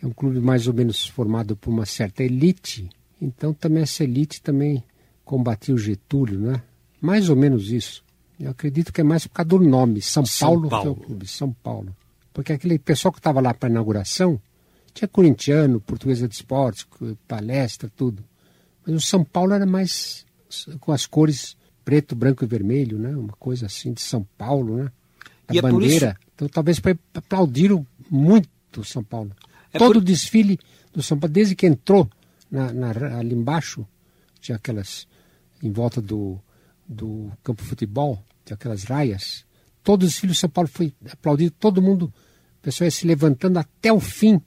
É 0.00 0.06
um 0.06 0.12
clube 0.12 0.38
mais 0.38 0.68
ou 0.68 0.72
menos 0.72 1.08
formado 1.08 1.56
por 1.56 1.70
uma 1.70 1.84
certa 1.84 2.22
elite. 2.22 2.88
Então 3.20 3.52
também 3.52 3.82
essa 3.82 4.04
elite 4.04 4.40
também 4.40 4.84
combatia 5.24 5.74
o 5.74 5.78
Getúlio, 5.78 6.38
né? 6.38 6.62
Mais 7.00 7.28
ou 7.28 7.34
menos 7.34 7.72
isso. 7.72 8.04
Eu 8.38 8.52
acredito 8.52 8.92
que 8.92 9.00
é 9.00 9.04
mais 9.04 9.26
por 9.26 9.34
causa 9.34 9.48
do 9.48 9.58
nome, 9.58 10.00
São, 10.00 10.24
São 10.24 10.46
Paulo, 10.50 10.68
Paulo. 10.68 10.84
Futebol 10.84 11.06
Clube, 11.06 11.26
São 11.26 11.52
Paulo. 11.52 11.96
Porque 12.32 12.52
aquele 12.52 12.78
pessoal 12.78 13.10
que 13.10 13.18
estava 13.18 13.40
lá 13.40 13.52
para 13.52 13.68
a 13.68 13.72
inauguração 13.72 14.40
tinha 14.94 15.08
corintiano, 15.08 15.80
portuguesa 15.80 16.28
de 16.28 16.34
esportes, 16.36 16.86
palestra, 17.26 17.90
tudo. 17.96 18.22
Mas 18.86 18.94
o 18.94 19.00
São 19.00 19.24
Paulo 19.24 19.52
era 19.52 19.66
mais 19.66 20.24
com 20.78 20.92
as 20.92 21.06
cores 21.06 21.56
preto, 21.90 22.14
branco 22.14 22.44
e 22.44 22.46
vermelho, 22.46 23.00
né? 23.00 23.16
Uma 23.16 23.32
coisa 23.32 23.66
assim 23.66 23.92
de 23.92 24.00
São 24.00 24.24
Paulo, 24.38 24.76
né? 24.76 24.92
A 25.48 25.56
e 25.56 25.60
bandeira. 25.60 26.06
É 26.06 26.10
isso... 26.10 26.18
Então 26.36 26.48
talvez 26.48 26.80
aplaudiram 27.12 27.84
muito 28.08 28.48
o 28.76 28.84
São 28.84 29.02
Paulo. 29.02 29.32
É 29.72 29.78
Todo 29.78 29.94
por... 29.94 29.98
o 29.98 30.00
desfile 30.00 30.56
do 30.92 31.02
São 31.02 31.18
Paulo, 31.18 31.34
desde 31.34 31.56
que 31.56 31.66
entrou 31.66 32.08
na, 32.48 32.72
na, 32.72 33.18
ali 33.18 33.34
embaixo, 33.34 33.84
tinha 34.40 34.54
aquelas 34.54 35.08
em 35.60 35.72
volta 35.72 36.00
do, 36.00 36.38
do 36.88 37.32
campo 37.42 37.60
de 37.60 37.68
futebol, 37.68 38.24
tinha 38.44 38.54
aquelas 38.54 38.84
raias. 38.84 39.44
Todos 39.82 40.06
os 40.06 40.12
desfiles 40.12 40.36
do 40.36 40.40
São 40.40 40.50
Paulo 40.50 40.68
foi 40.68 40.94
aplaudido, 41.10 41.50
todo 41.58 41.82
mundo, 41.82 42.04
o 42.04 42.62
pessoal 42.62 42.86
ia 42.86 42.92
se 42.92 43.04
levantando 43.04 43.58
até 43.58 43.92
o 43.92 43.98
fim. 43.98 44.40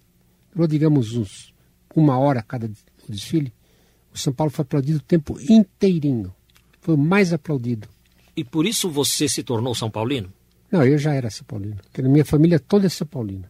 Durou, 0.54 0.66
digamos, 0.66 1.14
uns 1.14 1.54
uma 1.94 2.18
hora 2.18 2.42
cada 2.42 2.72
desfile. 3.10 3.54
O 4.14 4.18
São 4.18 4.32
Paulo 4.32 4.50
foi 4.50 4.64
aplaudido 4.64 5.00
o 5.00 5.02
tempo 5.02 5.38
inteirinho. 5.50 6.34
Foi 6.84 6.96
o 6.96 6.98
mais 6.98 7.32
aplaudido. 7.32 7.88
E 8.36 8.44
por 8.44 8.66
isso 8.66 8.90
você 8.90 9.30
se 9.30 9.42
tornou 9.42 9.74
São 9.74 9.90
Paulino? 9.90 10.32
Não, 10.70 10.84
eu 10.86 10.98
já 10.98 11.14
era 11.14 11.30
São 11.30 11.46
Paulino. 11.46 11.78
Porque 11.78 12.02
minha 12.02 12.26
família 12.26 12.60
toda 12.60 12.88
é 12.88 12.90
São 12.90 13.08
Paulina. 13.08 13.50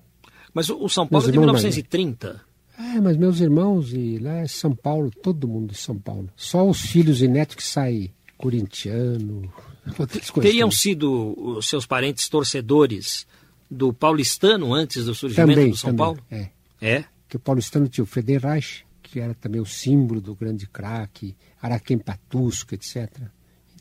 Mas 0.54 0.70
o 0.70 0.88
São 0.88 1.08
Paulo 1.08 1.28
é 1.28 1.32
de 1.32 1.40
1930? 1.40 2.42
É, 2.78 3.02
mas 3.02 3.18
meus 3.18 3.40
irmãos 3.40 3.92
e 3.92 4.20
lá 4.20 4.38
é 4.38 4.48
São 4.48 4.76
Paulo, 4.76 5.10
todo 5.10 5.48
mundo 5.48 5.72
de 5.72 5.78
São 5.78 5.98
Paulo. 5.98 6.30
Só 6.36 6.68
os 6.68 6.82
filhos 6.82 7.24
e 7.24 7.28
netos 7.28 7.56
que 7.56 7.64
saem 7.64 8.14
corintiano. 8.38 9.52
Teriam 10.40 10.70
sido 10.70 11.34
os 11.36 11.68
seus 11.68 11.88
parentes 11.88 12.30
torcedores 12.30 13.26
do 13.70 13.92
paulistano 13.92 14.74
antes 14.76 15.06
do 15.06 15.16
surgimento 15.16 15.54
também, 15.54 15.72
do 15.72 15.78
São 15.78 15.90
também, 15.90 15.98
Paulo? 15.98 16.20
É. 16.30 16.50
É? 16.80 17.06
Que 17.28 17.38
o 17.38 17.40
paulistano 17.40 17.88
tinha 17.88 18.04
o 18.04 18.08
Federais, 18.08 18.84
que 19.02 19.20
era 19.20 19.34
também 19.34 19.60
o 19.60 19.66
símbolo 19.66 20.22
do 20.22 20.36
grande 20.36 20.68
craque, 20.68 21.36
Araquém 21.64 21.98
Patusco, 21.98 22.76
etc. 22.76 23.10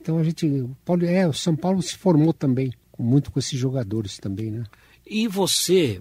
Então 0.01 0.17
a 0.17 0.23
gente. 0.23 0.47
O, 0.47 0.77
Paulo, 0.85 1.05
é, 1.05 1.27
o 1.27 1.33
São 1.33 1.57
Paulo 1.57 1.83
se 1.83 1.97
formou 1.97 2.33
também, 2.33 2.73
muito 2.97 3.33
com 3.33 3.41
esses 3.41 3.59
jogadores 3.59 4.19
também, 4.19 4.53
né? 4.53 4.65
E 5.05 5.27
você 5.27 6.01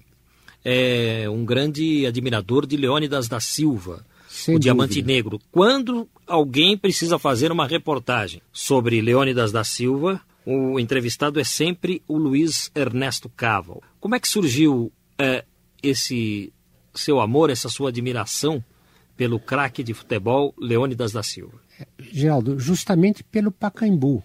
é 0.63 1.27
um 1.27 1.43
grande 1.43 2.05
admirador 2.05 2.67
de 2.67 2.77
Leônidas 2.77 3.27
da 3.27 3.39
Silva, 3.39 4.05
Sem 4.29 4.55
o 4.55 4.59
dúvida. 4.59 4.63
Diamante 4.63 5.01
Negro. 5.01 5.41
Quando 5.51 6.07
alguém 6.27 6.77
precisa 6.77 7.17
fazer 7.17 7.51
uma 7.51 7.65
reportagem 7.67 8.43
sobre 8.53 9.01
Leônidas 9.01 9.51
da 9.51 9.63
Silva, 9.63 10.21
o 10.45 10.79
entrevistado 10.79 11.39
é 11.39 11.43
sempre 11.43 12.03
o 12.07 12.15
Luiz 12.15 12.71
Ernesto 12.75 13.27
Caval. 13.27 13.81
Como 13.99 14.13
é 14.13 14.19
que 14.19 14.27
surgiu 14.27 14.91
é, 15.17 15.43
esse 15.81 16.53
seu 16.93 17.19
amor, 17.19 17.49
essa 17.49 17.69
sua 17.69 17.89
admiração 17.89 18.63
pelo 19.17 19.39
craque 19.39 19.83
de 19.83 19.95
futebol 19.95 20.53
Leônidas 20.59 21.11
da 21.11 21.23
Silva? 21.23 21.59
Geraldo, 21.99 22.59
justamente 22.59 23.23
pelo 23.23 23.51
Pacaembu, 23.51 24.23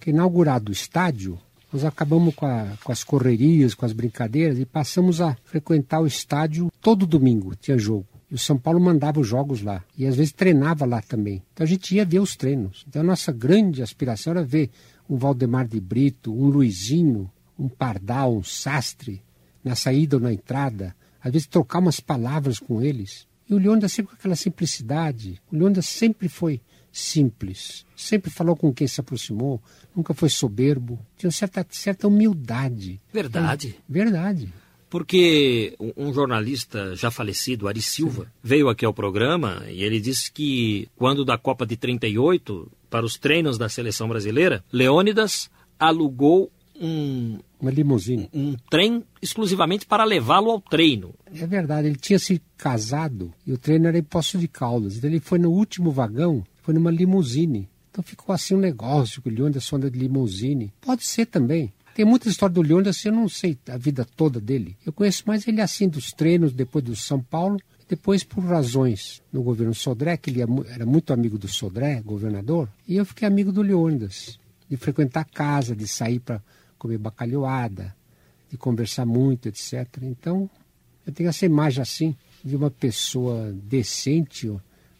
que 0.00 0.10
inaugurado 0.10 0.70
o 0.70 0.72
estádio, 0.72 1.38
nós 1.72 1.84
acabamos 1.84 2.34
com, 2.34 2.46
a, 2.46 2.66
com, 2.82 2.90
as 2.90 3.04
correrias, 3.04 3.74
com 3.74 3.84
as 3.84 3.92
brincadeiras 3.92 4.58
e 4.58 4.64
passamos 4.64 5.20
a 5.20 5.36
frequentar 5.44 6.00
o 6.00 6.06
estádio 6.06 6.72
todo 6.80 7.06
domingo, 7.06 7.54
tinha 7.54 7.78
jogo. 7.78 8.06
E 8.30 8.34
o 8.34 8.38
São 8.38 8.58
Paulo 8.58 8.80
mandava 8.80 9.20
os 9.20 9.26
jogos 9.26 9.62
lá. 9.62 9.82
E 9.96 10.06
às 10.06 10.16
vezes 10.16 10.32
treinava 10.32 10.84
lá 10.84 11.00
também. 11.00 11.42
Então 11.52 11.64
a 11.64 11.68
gente 11.68 11.94
ia 11.94 12.04
ver 12.04 12.20
os 12.20 12.36
treinos. 12.36 12.84
Então 12.86 13.00
a 13.00 13.04
nossa 13.04 13.32
grande 13.32 13.82
aspiração 13.82 14.32
era 14.32 14.44
ver 14.44 14.70
um 15.08 15.16
Valdemar 15.16 15.66
de 15.66 15.80
Brito, 15.80 16.32
um 16.32 16.48
Luizinho, 16.48 17.30
um 17.58 17.68
Pardal, 17.68 18.36
um 18.36 18.44
Sastre, 18.44 19.22
na 19.64 19.74
saída 19.74 20.16
ou 20.16 20.22
na 20.22 20.32
entrada. 20.32 20.94
Às 21.22 21.32
vezes 21.32 21.46
trocar 21.46 21.78
umas 21.78 22.00
palavras 22.00 22.58
com 22.58 22.82
eles. 22.82 23.26
E 23.48 23.54
o 23.54 23.58
Leônidas 23.58 23.92
sempre 23.92 24.10
com 24.10 24.16
aquela 24.16 24.36
simplicidade. 24.36 25.40
O 25.50 25.56
Leônidas 25.56 25.86
sempre 25.86 26.28
foi 26.28 26.60
simples. 26.98 27.86
Sempre 27.96 28.30
falou 28.30 28.56
com 28.56 28.72
quem 28.72 28.86
se 28.86 29.00
aproximou. 29.00 29.60
Nunca 29.94 30.12
foi 30.12 30.28
soberbo. 30.28 30.98
Tinha 31.16 31.30
certa, 31.30 31.66
certa 31.70 32.08
humildade. 32.08 33.00
Verdade. 33.12 33.76
verdade. 33.88 34.52
Porque 34.90 35.76
um 35.96 36.12
jornalista 36.14 36.96
já 36.96 37.10
falecido, 37.10 37.68
Ari 37.68 37.82
Silva, 37.82 38.24
Sim. 38.24 38.30
veio 38.42 38.68
aqui 38.68 38.84
ao 38.86 38.94
programa 38.94 39.62
e 39.68 39.82
ele 39.82 40.00
disse 40.00 40.32
que 40.32 40.88
quando 40.96 41.26
da 41.26 41.36
Copa 41.36 41.66
de 41.66 41.76
38, 41.76 42.70
para 42.88 43.04
os 43.04 43.18
treinos 43.18 43.58
da 43.58 43.68
seleção 43.68 44.08
brasileira, 44.08 44.64
Leônidas 44.72 45.50
alugou 45.78 46.50
um, 46.80 47.38
uma 47.60 47.70
limusine. 47.70 48.28
Um, 48.32 48.50
um 48.50 48.56
trem 48.70 49.04
exclusivamente 49.20 49.86
para 49.86 50.04
levá-lo 50.04 50.50
ao 50.50 50.60
treino. 50.60 51.14
É 51.32 51.46
verdade, 51.46 51.88
ele 51.88 51.96
tinha 51.96 52.18
se 52.18 52.40
casado 52.56 53.32
e 53.46 53.52
o 53.52 53.58
treino 53.58 53.88
era 53.88 53.98
em 53.98 54.02
Poço 54.02 54.38
de 54.38 54.48
Caldas. 54.48 54.96
Então 54.96 55.10
ele 55.10 55.20
foi 55.20 55.38
no 55.38 55.50
último 55.50 55.90
vagão, 55.90 56.44
foi 56.62 56.74
numa 56.74 56.90
limusine. 56.90 57.68
Então 57.90 58.02
ficou 58.02 58.34
assim 58.34 58.54
um 58.54 58.60
negócio 58.60 59.20
que 59.20 59.28
o 59.28 59.32
Leônidas 59.32 59.72
anda 59.72 59.90
de 59.90 59.98
limusine. 59.98 60.72
Pode 60.80 61.04
ser 61.04 61.26
também. 61.26 61.72
Tem 61.94 62.04
muita 62.04 62.28
história 62.28 62.54
do 62.54 62.62
Leônidas, 62.62 63.04
eu 63.04 63.12
não 63.12 63.28
sei 63.28 63.58
a 63.68 63.76
vida 63.76 64.04
toda 64.04 64.40
dele. 64.40 64.76
Eu 64.86 64.92
conheço 64.92 65.24
mais 65.26 65.48
ele 65.48 65.60
assim 65.60 65.88
dos 65.88 66.12
treinos, 66.12 66.52
depois 66.52 66.84
do 66.84 66.94
São 66.94 67.20
Paulo, 67.20 67.58
depois 67.88 68.22
por 68.22 68.44
razões 68.44 69.20
no 69.32 69.42
governo 69.42 69.74
Sodré, 69.74 70.16
que 70.16 70.30
ele 70.30 70.40
era 70.40 70.86
muito 70.86 71.12
amigo 71.12 71.36
do 71.36 71.48
Sodré, 71.48 72.00
governador, 72.00 72.68
e 72.86 72.96
eu 72.96 73.04
fiquei 73.04 73.26
amigo 73.26 73.50
do 73.50 73.62
Leônidas, 73.62 74.38
de 74.68 74.76
frequentar 74.76 75.22
a 75.22 75.24
casa, 75.24 75.74
de 75.74 75.88
sair 75.88 76.20
para 76.20 76.40
comer 76.78 76.98
bacalhoada, 76.98 77.94
de 78.50 78.56
conversar 78.56 79.04
muito, 79.04 79.48
etc. 79.48 79.86
Então, 80.02 80.48
eu 81.06 81.12
tenho 81.12 81.28
essa 81.28 81.44
imagem 81.44 81.82
assim 81.82 82.16
de 82.44 82.56
uma 82.56 82.70
pessoa 82.70 83.52
decente, 83.52 84.50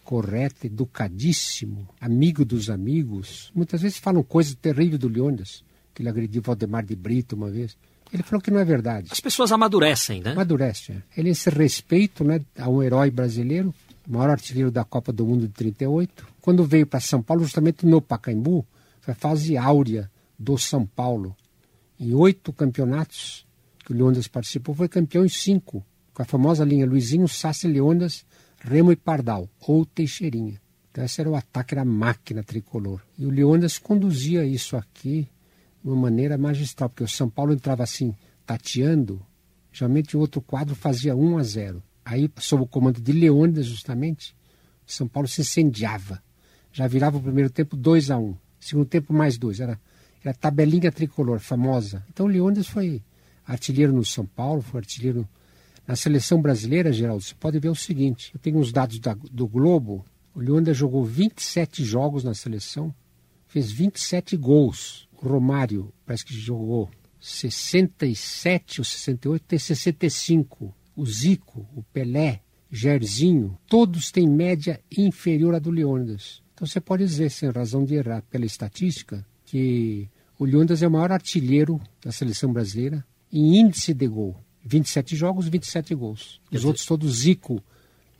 correta, 0.05 0.67
educadíssimo, 0.67 1.89
amigo 2.01 2.45
dos 2.45 2.71
amigos. 2.71 3.51
Muitas 3.55 3.83
vezes 3.83 3.99
falam 3.99 4.23
coisas 4.23 4.55
terríveis 4.55 4.99
do 4.99 5.09
Leônidas, 5.09 5.63
que 5.95 6.03
ele 6.03 6.09
agrediu 6.09 6.43
Valdemar 6.43 6.85
de 6.85 6.97
Brito 6.97 7.37
uma 7.37 7.51
vez. 7.51 7.77
Ele 8.13 8.23
falou 8.23 8.41
que 8.41 8.51
não 8.51 8.59
é 8.59 8.65
verdade. 8.65 9.09
As 9.11 9.21
pessoas 9.21 9.53
amadurecem, 9.53 10.23
né? 10.23 10.33
Amadurecem. 10.33 10.97
É. 10.97 11.21
Ele 11.21 11.31
esse 11.31 11.51
respeito 11.51 12.25
né, 12.25 12.41
a 12.59 12.69
um 12.69 12.83
herói 12.83 13.11
brasileiro, 13.11 13.75
maior 14.07 14.31
artilheiro 14.31 14.71
da 14.71 14.85
Copa 14.85 15.13
do 15.13 15.27
Mundo 15.27 15.47
de 15.47 15.53
38. 15.53 16.27
Quando 16.41 16.65
veio 16.65 16.87
para 16.87 17.01
São 17.01 17.23
Paulo, 17.23 17.43
justamente 17.43 17.85
no 17.85 18.01
Pacaembu, 18.01 18.65
foi 19.03 19.13
a 19.13 19.15
fase 19.15 19.57
áurea 19.57 20.11
do 20.39 20.57
São 20.57 20.87
Paulo. 20.87 21.37
Em 21.99 22.15
oito 22.15 22.53
campeonatos 22.53 23.47
que 23.85 23.93
o 23.93 23.97
Leônidas 23.97 24.29
participou, 24.29 24.75
foi 24.75 24.89
campeão 24.89 25.25
em 25.25 25.29
cinco, 25.29 25.85
com 26.15 26.23
a 26.23 26.25
famosa 26.25 26.65
linha 26.65 26.87
Luizinho, 26.87 27.27
Sassi, 27.27 27.67
Leônidas, 27.67 28.25
Remo 28.61 28.93
e 28.93 28.97
Pardal, 28.97 29.49
ou 29.61 29.85
Teixeirinha. 29.85 30.61
Então 30.91 31.05
esse 31.05 31.21
era 31.21 31.31
o 31.31 31.35
ataque, 31.35 31.75
era 31.75 31.83
a 31.83 31.85
máquina 31.85 32.43
tricolor. 32.43 33.01
E 33.19 33.25
o 33.25 33.31
Leônidas 33.31 33.79
conduzia 33.79 34.45
isso 34.45 34.77
aqui 34.77 35.29
de 35.83 35.89
uma 35.89 35.97
maneira 35.97 36.37
magistral, 36.37 36.89
porque 36.89 37.05
o 37.05 37.09
São 37.09 37.29
Paulo 37.29 37.53
entrava 37.53 37.83
assim, 37.83 38.15
tateando, 38.45 39.25
geralmente 39.73 40.17
o 40.17 40.21
outro 40.21 40.41
quadro 40.41 40.75
fazia 40.75 41.17
1 41.17 41.39
a 41.39 41.43
0. 41.43 41.83
Aí, 42.05 42.31
sob 42.39 42.63
o 42.63 42.67
comando 42.67 43.01
de 43.01 43.13
Leônidas, 43.13 43.67
justamente, 43.67 44.35
o 44.87 44.91
São 44.91 45.07
Paulo 45.07 45.29
se 45.29 45.43
incendiava. 45.43 46.23
Já 46.73 46.87
virava 46.87 47.19
o 47.19 47.23
primeiro 47.23 47.51
tempo 47.51 47.77
2 47.77 48.11
a 48.11 48.19
1. 48.19 48.37
Segundo 48.59 48.87
tempo, 48.87 49.13
mais 49.13 49.37
dois. 49.37 49.61
Era 49.61 49.79
era 50.23 50.31
a 50.31 50.35
tabelinha 50.35 50.93
tricolor 50.93 51.39
famosa. 51.39 52.05
Então 52.11 52.27
Leônidas 52.27 52.67
foi 52.67 53.03
artilheiro 53.47 53.93
no 53.93 54.05
São 54.05 54.27
Paulo, 54.27 54.63
foi 54.63 54.81
artilheiro 54.81 55.29
na 55.87 55.97
seleção 55.97 56.41
brasileira, 56.41 56.93
Geraldo. 56.93 57.23
Você 57.23 57.35
pode 57.35 57.59
ver 57.59 57.71
o 57.71 57.75
seguinte: 57.75 58.31
eu 58.35 58.41
tenho 58.41 58.59
uns 58.59 58.71
dados 58.71 58.99
da, 58.99 59.15
do 59.15 59.49
Globo. 59.49 60.05
O 60.35 60.41
Leônidas 60.41 60.77
jogou 60.77 61.05
27 61.05 61.83
jogos 61.83 62.23
na 62.23 62.35
seleção, 62.35 62.95
fez 63.47 63.73
27 63.73 64.37
gols. 64.37 65.09
O 65.21 65.27
Romário 65.27 65.93
parece 66.07 66.25
que 66.25 66.35
jogou 66.35 66.89
67 67.19 68.81
ou 68.81 68.85
68, 68.85 69.43
tem 69.43 69.59
65. 69.59 70.75
O 70.95 71.07
Zico, 71.07 71.67
o 71.75 71.83
Pelé, 71.93 72.41
Gerzinho, 72.71 73.59
todos 73.67 74.11
têm 74.11 74.29
média 74.29 74.81
inferior 74.97 75.55
à 75.55 75.59
do 75.59 75.71
Leônidas. 75.71 76.43
Então 76.55 76.67
você 76.67 76.81
pode 76.81 77.05
dizer, 77.05 77.31
sem 77.31 77.51
razão 77.51 77.85
de 77.85 77.95
errar, 77.95 78.23
pela 78.23 78.45
estatística, 78.45 79.25
que 79.51 80.09
o 80.39 80.45
Leônidas 80.45 80.83
é 80.83 80.87
o 80.87 80.91
maior 80.91 81.11
artilheiro 81.11 81.81
da 82.05 82.13
seleção 82.13 82.53
brasileira 82.53 83.05
em 83.33 83.59
índice 83.59 83.95
de 83.95 84.07
gol. 84.07 84.37
27 84.65 85.17
jogos, 85.17 85.49
27 85.49 85.95
gols. 85.95 86.41
Os 86.53 86.65
outros 86.65 86.85
todos 86.85 87.21
Zico, 87.21 87.63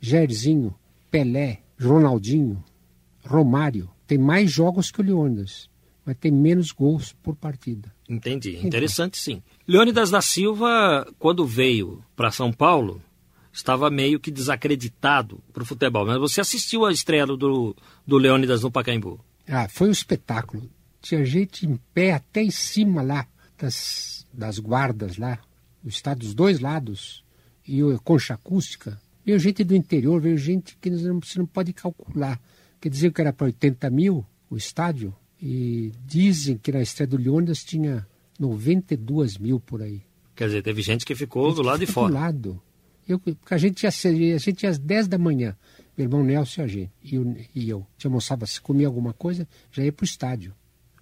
Gerzinho, 0.01 0.73
Pelé, 1.11 1.61
Ronaldinho, 1.79 2.63
Romário. 3.23 3.89
Tem 4.07 4.17
mais 4.17 4.51
jogos 4.51 4.89
que 4.89 5.01
o 5.01 5.03
Leônidas, 5.03 5.69
mas 6.03 6.17
tem 6.17 6.31
menos 6.31 6.71
gols 6.71 7.13
por 7.21 7.35
partida. 7.35 7.93
Entendi. 8.09 8.57
Interessante 8.65 9.17
sim. 9.17 9.43
Leônidas 9.67 10.09
da 10.09 10.21
Silva, 10.21 11.07
quando 11.19 11.45
veio 11.45 12.03
para 12.15 12.31
São 12.31 12.51
Paulo, 12.51 12.99
estava 13.53 13.91
meio 13.91 14.19
que 14.19 14.31
desacreditado 14.31 15.43
para 15.53 15.61
o 15.61 15.65
futebol. 15.65 16.07
Mas 16.07 16.17
você 16.17 16.41
assistiu 16.41 16.85
a 16.85 16.91
estreia 16.91 17.27
do, 17.27 17.75
do 18.07 18.17
Leônidas 18.17 18.63
no 18.63 18.71
Pacaembu? 18.71 19.19
Ah, 19.47 19.67
foi 19.69 19.89
um 19.89 19.91
espetáculo. 19.91 20.67
Tinha 21.01 21.23
gente 21.25 21.65
em 21.65 21.79
pé 21.93 22.13
até 22.13 22.43
em 22.43 22.51
cima 22.51 23.01
lá 23.01 23.27
das, 23.57 24.25
das 24.33 24.59
guardas 24.59 25.17
lá, 25.17 25.39
do 25.81 25.89
estado 25.89 26.19
dos 26.19 26.33
dois 26.33 26.59
lados, 26.59 27.23
e 27.67 27.81
concha 28.03 28.33
acústica. 28.33 28.99
Veio 29.25 29.39
gente 29.39 29.63
do 29.63 29.75
interior, 29.75 30.19
veio 30.19 30.37
gente 30.37 30.77
que 30.79 30.89
você 30.89 31.39
não 31.39 31.45
pode 31.45 31.73
calcular. 31.73 32.39
Quer 32.81 32.89
dizer 32.89 33.11
que 33.11 33.21
era 33.21 33.33
para 33.33 33.45
80 33.45 33.89
mil 33.89 34.25
o 34.49 34.57
estádio, 34.57 35.15
e 35.41 35.91
dizem 36.05 36.57
que 36.57 36.71
na 36.71 36.81
estreia 36.81 37.07
do 37.07 37.17
Leônidas 37.17 37.63
tinha 37.63 38.05
92 38.39 39.37
mil 39.37 39.59
por 39.59 39.81
aí. 39.81 40.01
Quer 40.35 40.47
dizer, 40.47 40.61
teve 40.63 40.81
gente 40.81 41.05
que 41.05 41.15
ficou 41.15 41.53
do 41.53 41.61
lado 41.61 41.79
de 41.79 41.85
fora. 41.85 42.07
Do 42.07 42.13
lado. 42.13 42.61
Eu, 43.07 43.21
a 43.49 43.57
gente 43.57 43.83
ia, 43.83 43.89
a 43.89 44.37
gente 44.37 44.63
ia 44.63 44.69
às 44.69 44.77
10 44.77 45.07
da 45.07 45.17
manhã, 45.17 45.55
meu 45.97 46.05
irmão 46.05 46.23
Nelson 46.23 46.61
e 46.61 46.63
a 46.63 46.67
gente, 46.67 46.91
e 47.03 47.15
eu. 47.15 47.35
E 47.55 47.69
eu. 47.69 47.87
A 48.03 48.07
almoçava, 48.07 48.45
se 48.45 48.61
comia 48.61 48.87
alguma 48.87 49.13
coisa, 49.13 49.47
já 49.71 49.83
ia 49.83 49.91
para 49.91 50.03
o 50.03 50.05
estádio, 50.05 50.53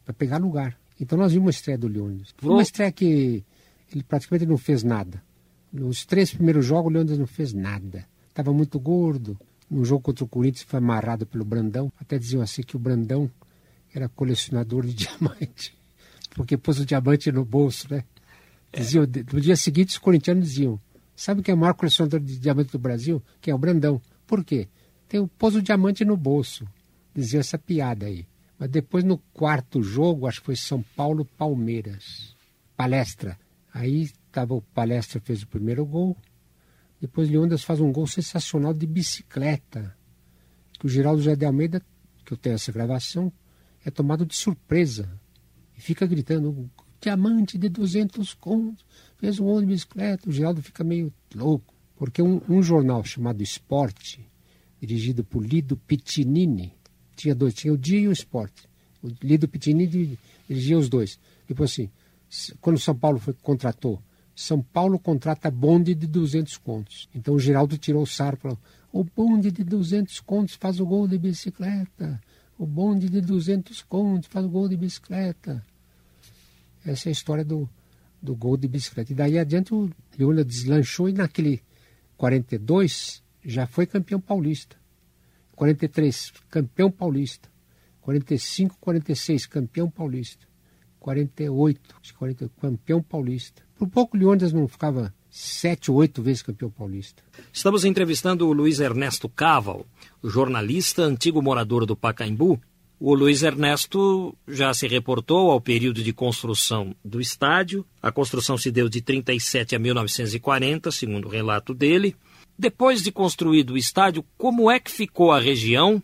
para 0.08 0.14
pegar 0.14 0.38
lugar. 0.38 0.80
Então 0.98 1.18
nós 1.18 1.34
vimos 1.34 1.46
uma 1.46 1.52
estreia 1.52 1.78
do 1.78 1.86
Leônidas. 1.86 2.34
Foi 2.38 2.50
uma 2.50 2.62
estreia 2.62 2.92
que 2.94 3.44
ele 3.92 4.04
praticamente 4.04 4.46
não 4.46 4.58
fez 4.58 4.82
nada. 4.82 5.22
Nos 5.72 6.06
três 6.06 6.34
primeiros 6.34 6.66
jogos, 6.66 6.90
o 6.90 6.94
Leônidas 6.94 7.18
não 7.18 7.28
fez 7.28 7.52
nada. 7.52 8.08
Estava 8.30 8.54
muito 8.54 8.80
gordo. 8.80 9.38
No 9.70 9.84
jogo 9.84 10.02
contra 10.02 10.24
o 10.24 10.28
Corinthians 10.28 10.64
foi 10.64 10.78
amarrado 10.78 11.26
pelo 11.26 11.44
Brandão. 11.44 11.92
Até 12.00 12.18
diziam 12.18 12.42
assim 12.42 12.64
que 12.64 12.78
o 12.78 12.80
Brandão 12.80 13.30
era 13.94 14.08
colecionador 14.08 14.86
de 14.86 14.94
diamante, 15.06 15.78
porque 16.36 16.56
pôs 16.56 16.80
o 16.80 16.86
diamante 16.86 17.30
no 17.30 17.44
bolso, 17.44 17.88
né? 17.94 18.06
Diziam, 18.72 19.06
no 19.34 19.42
dia 19.42 19.58
seguinte, 19.58 19.90
os 19.90 19.98
corintianos 19.98 20.48
diziam: 20.48 20.80
Sabe 21.16 21.42
quem 21.42 21.52
é 21.52 21.56
o 21.56 21.60
maior 21.60 21.74
colecionador 21.74 22.22
de 22.22 22.40
diamante 22.40 22.72
do 22.72 22.80
Brasil? 22.80 23.22
Que 23.42 23.52
é 23.52 23.56
o 23.56 23.58
Brandão. 23.58 24.02
Por 24.26 24.44
quê? 24.46 24.70
Tem, 25.10 25.26
pôs 25.28 25.56
o 25.56 25.62
diamante 25.62 26.06
no 26.06 26.16
bolso. 26.16 26.66
Dizia 27.14 27.42
essa 27.42 27.58
piada 27.58 28.06
aí. 28.06 28.26
Mas 28.60 28.70
depois, 28.70 29.04
no 29.04 29.18
quarto 29.34 29.84
jogo, 29.84 30.28
acho 30.28 30.40
que 30.40 30.48
foi 30.48 30.56
São 30.56 30.82
Paulo-Palmeiras. 30.96 32.36
Palestra. 32.76 33.38
Aí 33.74 34.10
tava, 34.32 34.56
o 34.56 34.62
Palestra 34.62 35.20
fez 35.20 35.44
o 35.44 35.48
primeiro 35.48 35.86
gol. 35.86 36.18
Depois 37.00 37.30
Leondas 37.30 37.64
faz 37.64 37.80
um 37.80 37.92
gol 37.92 38.08
sensacional 38.08 38.74
de 38.74 38.88
bicicleta. 38.88 39.96
Que 40.80 40.86
o 40.88 40.90
Geraldo 40.90 41.22
José 41.22 41.36
de 41.36 41.46
Almeida, 41.46 41.82
que 42.26 42.34
eu 42.34 42.38
tenho 42.38 42.56
essa 42.56 42.72
gravação, 42.72 43.32
é 43.86 43.92
tomado 43.92 44.26
de 44.26 44.36
surpresa. 44.36 45.10
E 45.78 45.82
fica 45.82 46.08
gritando, 46.08 46.70
diamante 47.00 47.58
de 47.58 47.70
200 47.70 48.34
contos, 48.34 48.84
fez 49.18 49.40
um 49.40 49.46
gol 49.46 49.62
de 49.62 49.68
bicicleta. 49.68 50.30
O 50.30 50.32
Geraldo 50.32 50.62
fica 50.64 50.84
meio 50.84 51.14
louco. 51.36 51.76
Porque 51.96 52.22
um, 52.22 52.42
um 52.50 52.62
jornal 52.62 53.04
chamado 53.04 53.42
Esporte, 53.42 54.28
dirigido 54.80 55.24
por 55.24 55.44
Lido 55.44 55.76
Pitinini, 55.78 56.77
tinha 57.18 57.36
dois, 57.36 57.54
tinha 57.54 57.74
o 57.74 57.78
Dia 57.78 58.00
e 58.00 58.08
o 58.08 58.12
Esporte. 58.12 58.68
O 59.04 59.10
Lido 59.22 59.48
Pitinini 59.48 60.18
dirigia 60.48 60.78
os 60.78 60.88
dois. 60.88 61.20
Depois 61.48 61.72
assim, 61.72 61.90
quando 62.62 62.80
São 62.80 62.96
Paulo 62.96 63.20
foi, 63.20 63.34
contratou, 63.34 64.02
São 64.36 64.62
Paulo 64.62 65.00
contrata 65.00 65.50
bonde 65.50 65.96
de 65.96 66.08
200 66.08 66.58
contos. 66.58 67.10
Então 67.14 67.34
o 67.34 67.40
Geraldo 67.40 67.78
tirou 67.78 68.04
o 68.04 68.08
sarro 68.08 68.38
falou, 68.38 68.60
o 68.92 69.04
bonde 69.04 69.52
de 69.52 69.64
200 69.64 70.20
contos 70.22 70.56
faz 70.56 70.80
o 70.80 70.86
gol 70.86 71.08
de 71.08 71.18
bicicleta. 71.18 72.22
O 72.58 72.66
bonde 72.66 73.10
de 73.10 73.22
200 73.22 73.82
contos 73.84 74.30
faz 74.30 74.46
o 74.46 74.50
gol 74.50 74.68
de 74.68 74.78
bicicleta. 74.78 75.64
Essa 76.86 77.10
é 77.10 77.10
a 77.10 77.12
história 77.12 77.44
do, 77.44 77.70
do 78.22 78.36
gol 78.36 78.58
de 78.58 78.68
bicicleta. 78.68 79.12
E 79.12 79.16
daí 79.16 79.38
adiante 79.38 79.74
o 79.74 79.90
Leônidas 80.18 80.48
deslanchou 80.48 81.10
e 81.10 81.14
naquele 81.14 81.62
42 82.18 83.22
já 83.46 83.68
foi 83.68 83.86
campeão 83.86 84.20
paulista. 84.20 84.76
43, 85.58 86.34
campeão 86.52 86.92
paulista. 86.92 87.50
45, 88.02 88.78
46, 88.80 89.46
campeão 89.48 89.90
paulista. 89.90 90.48
48, 91.00 91.96
48 92.18 92.54
campeão 92.62 93.02
paulista. 93.02 93.64
Por 93.76 93.90
pouco 93.90 94.16
Leônidas 94.16 94.54
não 94.54 94.68
ficava 94.68 95.14
sete 95.30 95.90
ou 95.90 95.98
oito 95.98 96.22
vezes 96.22 96.44
campeão 96.44 96.70
paulista. 96.70 97.24
Estamos 97.52 97.84
entrevistando 97.86 98.48
o 98.48 98.54
Luiz 98.54 98.80
Ernesto 98.80 99.28
Caval, 99.28 99.86
jornalista, 100.24 101.02
antigo 101.02 101.42
morador 101.42 101.86
do 101.86 101.96
Pacaembu. 101.96 102.62
O 103.00 103.14
Luiz 103.16 103.42
Ernesto 103.42 104.36
já 104.48 104.74
se 104.74 104.88
reportou 104.88 105.52
ao 105.52 105.60
período 105.60 106.04
de 106.04 106.14
construção 106.14 106.96
do 107.04 107.20
estádio. 107.20 107.86
A 108.02 108.12
construção 108.12 108.58
se 108.58 108.72
deu 108.72 108.88
de 108.88 109.02
37 109.02 109.76
a 109.76 109.80
1940, 109.80 110.92
segundo 110.92 111.26
o 111.28 111.32
relato 111.32 111.74
dele. 111.74 112.16
Depois 112.58 113.02
de 113.02 113.12
construído 113.12 113.72
o 113.72 113.78
estádio, 113.78 114.26
como 114.38 114.70
é 114.72 114.80
que 114.80 114.92
ficou 114.92 115.32
a 115.32 115.40
região? 115.40 116.02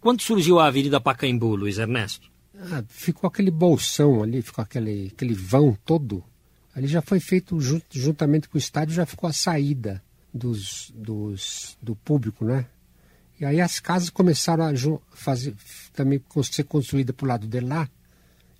Quando 0.00 0.22
surgiu 0.22 0.58
a 0.60 0.66
Avenida 0.66 1.00
Pacaembu, 1.00 1.56
Luiz 1.56 1.78
Ernesto? 1.78 2.30
Ah, 2.56 2.84
ficou 2.88 3.28
aquele 3.28 3.50
bolsão 3.50 4.22
ali, 4.22 4.42
ficou 4.42 4.62
aquele, 4.62 5.10
aquele 5.12 5.34
vão 5.34 5.76
todo 5.84 6.24
Ali 6.78 6.86
já 6.86 7.02
foi 7.02 7.18
feito 7.18 7.58
juntamente 7.90 8.48
com 8.48 8.56
o 8.56 8.58
estádio, 8.58 8.94
já 8.94 9.04
ficou 9.04 9.28
a 9.28 9.32
saída 9.32 10.00
dos, 10.32 10.92
dos, 10.94 11.76
do 11.82 11.96
público, 11.96 12.44
né? 12.44 12.66
E 13.40 13.44
aí 13.44 13.60
as 13.60 13.80
casas 13.80 14.10
começaram 14.10 14.64
a 14.64 14.72
fazer, 15.10 15.56
também 15.92 16.22
ser 16.44 16.62
construídas 16.62 17.16
para 17.16 17.24
o 17.24 17.28
lado 17.28 17.48
de 17.48 17.58
lá, 17.58 17.90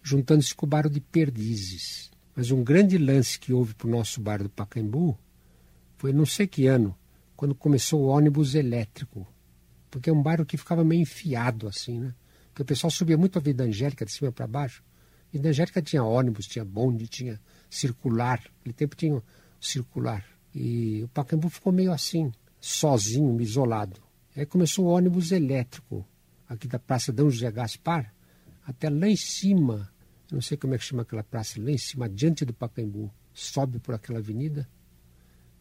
juntando-se 0.02 0.52
com 0.52 0.66
o 0.66 0.68
bairro 0.68 0.90
de 0.90 1.00
Perdizes. 1.00 2.10
Mas 2.34 2.50
um 2.50 2.64
grande 2.64 2.98
lance 2.98 3.38
que 3.38 3.52
houve 3.52 3.72
para 3.72 3.86
o 3.86 3.90
nosso 3.90 4.20
bairro 4.20 4.44
do 4.44 4.50
Pacaembu 4.50 5.16
foi 5.96 6.12
não 6.12 6.26
sei 6.26 6.48
que 6.48 6.66
ano, 6.66 6.96
quando 7.38 7.54
começou 7.54 8.02
o 8.02 8.06
ônibus 8.08 8.56
elétrico. 8.56 9.24
Porque 9.88 10.10
é 10.10 10.12
um 10.12 10.20
bairro 10.20 10.44
que 10.44 10.56
ficava 10.56 10.82
meio 10.82 11.02
enfiado 11.02 11.68
assim, 11.68 12.00
né? 12.00 12.12
Porque 12.48 12.62
o 12.62 12.64
pessoal 12.64 12.90
subia 12.90 13.16
muito 13.16 13.38
a 13.38 13.40
Vida 13.40 13.62
Angélica 13.62 14.04
de 14.04 14.10
cima 14.10 14.32
para 14.32 14.44
baixo. 14.44 14.82
A 15.28 15.32
Vida 15.32 15.48
Angélica 15.50 15.80
tinha 15.80 16.02
ônibus, 16.02 16.48
tinha 16.48 16.64
bonde, 16.64 17.06
tinha 17.06 17.40
circular. 17.70 18.42
Naquele 18.56 18.72
tempo 18.72 18.96
tinha 18.96 19.22
circular. 19.60 20.26
E 20.52 21.04
o 21.04 21.08
Pacaembu 21.10 21.48
ficou 21.48 21.72
meio 21.72 21.92
assim, 21.92 22.32
sozinho, 22.60 23.40
isolado. 23.40 24.02
Aí 24.34 24.44
começou 24.44 24.86
o 24.86 24.88
ônibus 24.88 25.30
elétrico, 25.30 26.04
aqui 26.48 26.66
da 26.66 26.80
Praça 26.80 27.12
D. 27.12 27.22
José 27.22 27.52
Gaspar, 27.52 28.12
até 28.66 28.90
lá 28.90 29.06
em 29.06 29.16
cima, 29.16 29.88
não 30.28 30.40
sei 30.40 30.56
como 30.56 30.74
é 30.74 30.78
que 30.78 30.84
chama 30.84 31.02
aquela 31.02 31.22
praça, 31.22 31.62
lá 31.62 31.70
em 31.70 31.78
cima, 31.78 32.06
adiante 32.06 32.44
do 32.44 32.52
Pacaembu. 32.52 33.08
Sobe 33.32 33.78
por 33.78 33.94
aquela 33.94 34.18
avenida 34.18 34.68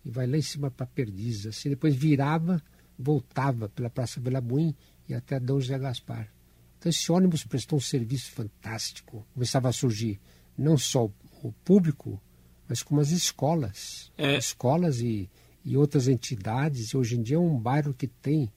e 0.08 0.10
vai 0.10 0.26
lá 0.26 0.38
em 0.38 0.42
cima 0.42 0.72
para 0.72 0.86
Perdiz. 0.86 1.46
Assim, 1.46 1.70
depois 1.70 1.94
virava, 1.94 2.64
voltava 2.98 3.68
pela 3.68 3.90
Praça 3.90 4.22
Belabuim 4.22 4.74
e 5.08 5.14
até 5.14 5.38
D. 5.38 5.48
José 5.48 5.78
Gaspar. 5.78 6.32
Então 6.80 6.90
esse 6.90 7.12
ônibus 7.12 7.44
prestou 7.44 7.78
um 7.78 7.82
serviço 7.82 8.32
fantástico. 8.32 9.28
Começava 9.34 9.68
a 9.68 9.74
surgir 9.74 10.18
não 10.58 10.78
só 10.78 11.12
o 11.44 11.52
público, 11.66 12.22
mas 12.70 12.82
como 12.82 13.02
as 13.02 13.10
escolas. 13.10 14.10
É. 14.18 14.38
Escolas 14.38 15.02
e, 15.02 15.30
e 15.66 15.76
outras 15.76 16.08
entidades. 16.08 16.92
E 16.92 16.98
hoje 16.98 17.18
em 17.18 17.22
dia 17.22 17.36
é 17.36 17.40
um 17.40 17.60
bairro 17.60 17.94
que 17.94 18.08
tem 18.08 18.50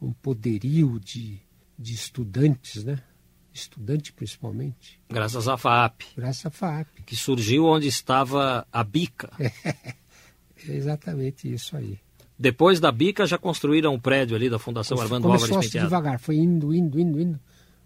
um 0.00 0.12
poderio 0.12 0.98
de, 0.98 1.38
de 1.78 1.94
estudantes, 1.94 2.82
né? 2.82 3.00
Estudante 3.54 4.12
principalmente. 4.12 4.98
Graças 5.08 5.46
à 5.46 5.56
FAP. 5.56 6.02
Graças 6.16 6.46
à 6.46 6.50
FAP. 6.50 6.88
Que 7.06 7.14
surgiu 7.14 7.66
onde 7.66 7.86
estava 7.86 8.66
a 8.72 8.82
Bica. 8.82 9.30
É, 9.38 9.94
exatamente 10.68 11.52
isso 11.52 11.76
aí. 11.76 11.98
Depois 12.38 12.80
da 12.80 12.90
Bica 12.90 13.26
já 13.26 13.38
construíram 13.38 13.94
um 13.94 14.00
prédio 14.00 14.34
ali 14.34 14.50
da 14.50 14.58
Fundação 14.58 15.00
Armando 15.00 15.26
Álvares 15.26 15.44
Penteado. 15.44 15.68
Começou 15.68 15.80
devagar, 15.82 16.18
foi 16.18 16.36
indo, 16.36 16.74
indo, 16.74 16.98
indo, 16.98 17.20
indo. 17.20 17.40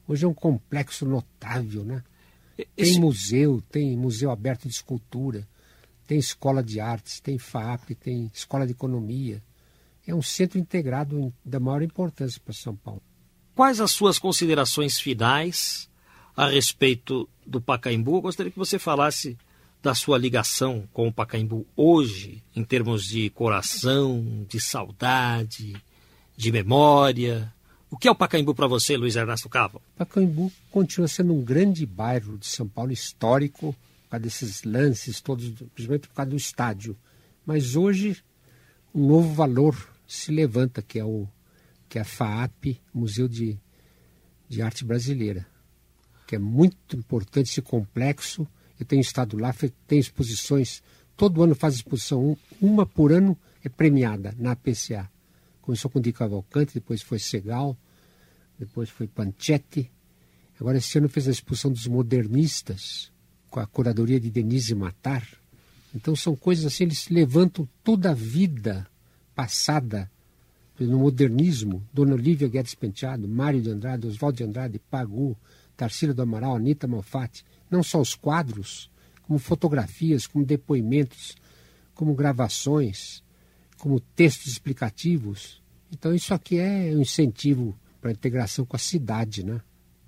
Hoje 0.08 0.24
é 0.24 0.28
um 0.28 0.34
complexo 0.34 1.04
notável, 1.04 1.84
né? 1.84 2.02
Esse... 2.76 2.92
Tem 2.92 3.00
museu, 3.00 3.62
tem 3.70 3.96
museu 3.96 4.30
aberto 4.30 4.62
de 4.62 4.74
escultura, 4.74 5.46
tem 6.06 6.18
escola 6.18 6.62
de 6.62 6.80
artes, 6.80 7.20
tem 7.20 7.38
FAP, 7.38 7.90
tem 8.00 8.30
escola 8.32 8.64
de 8.64 8.72
economia. 8.72 9.42
É 10.06 10.14
um 10.14 10.22
centro 10.22 10.58
integrado 10.58 11.32
da 11.44 11.60
maior 11.60 11.82
importância 11.82 12.40
para 12.42 12.54
São 12.54 12.74
Paulo. 12.76 13.02
Quais 13.54 13.80
as 13.80 13.90
suas 13.90 14.18
considerações 14.18 15.00
finais 15.00 15.88
a 16.36 16.48
respeito 16.48 17.28
do 17.44 17.60
Pacaembu? 17.60 18.16
Eu 18.16 18.22
gostaria 18.22 18.52
que 18.52 18.58
você 18.58 18.78
falasse 18.78 19.36
da 19.82 19.94
sua 19.94 20.18
ligação 20.18 20.88
com 20.92 21.08
o 21.08 21.12
Pacaembu 21.12 21.66
hoje, 21.76 22.42
em 22.54 22.64
termos 22.64 23.04
de 23.04 23.30
coração, 23.30 24.44
de 24.48 24.60
saudade, 24.60 25.76
de 26.36 26.52
memória? 26.52 27.52
O 27.90 27.96
que 27.96 28.08
é 28.08 28.10
o 28.10 28.16
Pacaembu 28.16 28.54
para 28.54 28.66
você, 28.66 28.96
Luiz 28.96 29.16
Ernesto 29.16 29.48
Cavo? 29.48 29.80
Pacaembu 29.96 30.52
continua 30.70 31.08
sendo 31.08 31.32
um 31.32 31.42
grande 31.42 31.86
bairro 31.86 32.36
de 32.36 32.46
São 32.46 32.66
Paulo 32.66 32.92
histórico, 32.92 33.74
por 34.04 34.10
causa 34.10 34.22
desses 34.22 34.62
lances 34.64 35.20
todos, 35.20 35.48
principalmente 35.74 36.08
por 36.08 36.14
causa 36.14 36.30
do 36.30 36.36
estádio. 36.36 36.96
Mas 37.44 37.76
hoje 37.76 38.22
um 38.94 39.06
novo 39.06 39.32
valor 39.34 39.76
se 40.06 40.32
levanta, 40.32 40.82
que 40.82 40.98
é 40.98 41.04
o 41.04 41.28
que 41.88 41.98
é 41.98 42.02
a 42.02 42.04
FAAP, 42.04 42.80
Museu 42.92 43.28
de, 43.28 43.58
de 44.48 44.62
Arte 44.62 44.84
Brasileira, 44.84 45.46
que 46.26 46.34
é 46.34 46.38
muito 46.38 46.96
importante 46.96 47.50
esse 47.50 47.62
complexo. 47.62 48.46
Eu 48.78 48.86
tenho 48.86 49.00
estado 49.00 49.38
lá, 49.38 49.54
tem 49.86 49.98
exposições, 49.98 50.82
todo 51.16 51.42
ano 51.42 51.54
faz 51.54 51.74
exposição, 51.74 52.36
uma 52.60 52.86
por 52.86 53.12
ano 53.12 53.36
é 53.64 53.68
premiada 53.68 54.34
na 54.38 54.52
APCA. 54.52 55.10
Começou 55.62 55.90
com 55.90 56.00
Di 56.00 56.12
Cavalcante, 56.12 56.74
depois 56.74 57.02
foi 57.02 57.18
Segal, 57.18 57.76
depois 58.58 58.88
foi 58.88 59.06
Panchetti. 59.06 59.90
Agora 60.60 60.78
esse 60.78 60.98
ano 60.98 61.08
fez 61.08 61.26
a 61.28 61.30
exposição 61.30 61.72
dos 61.72 61.86
modernistas, 61.86 63.10
com 63.50 63.60
a 63.60 63.66
curadoria 63.66 64.20
de 64.20 64.30
Denise 64.30 64.74
Matar. 64.74 65.26
Então 65.94 66.14
são 66.14 66.36
coisas 66.36 66.66
assim, 66.66 66.84
eles 66.84 67.08
levantam 67.08 67.68
toda 67.82 68.10
a 68.10 68.14
vida 68.14 68.86
passada 69.34 70.10
no 70.78 70.98
modernismo, 70.98 71.82
Dona 71.92 72.14
Olívia 72.14 72.48
Guedes 72.48 72.74
Penteado, 72.74 73.26
Mário 73.26 73.62
de 73.62 73.70
Andrade, 73.70 74.06
Oswaldo 74.06 74.36
de 74.36 74.44
Andrade, 74.44 74.78
Pagu, 74.90 75.36
Tarsila 75.76 76.12
do 76.12 76.22
Amaral, 76.22 76.56
Anitta 76.56 76.86
Malfatti, 76.86 77.44
não 77.70 77.82
só 77.82 78.00
os 78.00 78.14
quadros, 78.14 78.90
como 79.22 79.38
fotografias, 79.38 80.26
como 80.26 80.44
depoimentos, 80.44 81.36
como 81.94 82.14
gravações, 82.14 83.22
como 83.78 84.00
textos 84.00 84.52
explicativos. 84.52 85.62
Então 85.90 86.14
isso 86.14 86.32
aqui 86.32 86.58
é 86.58 86.92
um 86.94 87.00
incentivo 87.00 87.78
para 88.00 88.10
a 88.10 88.12
integração 88.12 88.64
com 88.64 88.76
a 88.76 88.78
cidade, 88.78 89.44
né? 89.44 89.60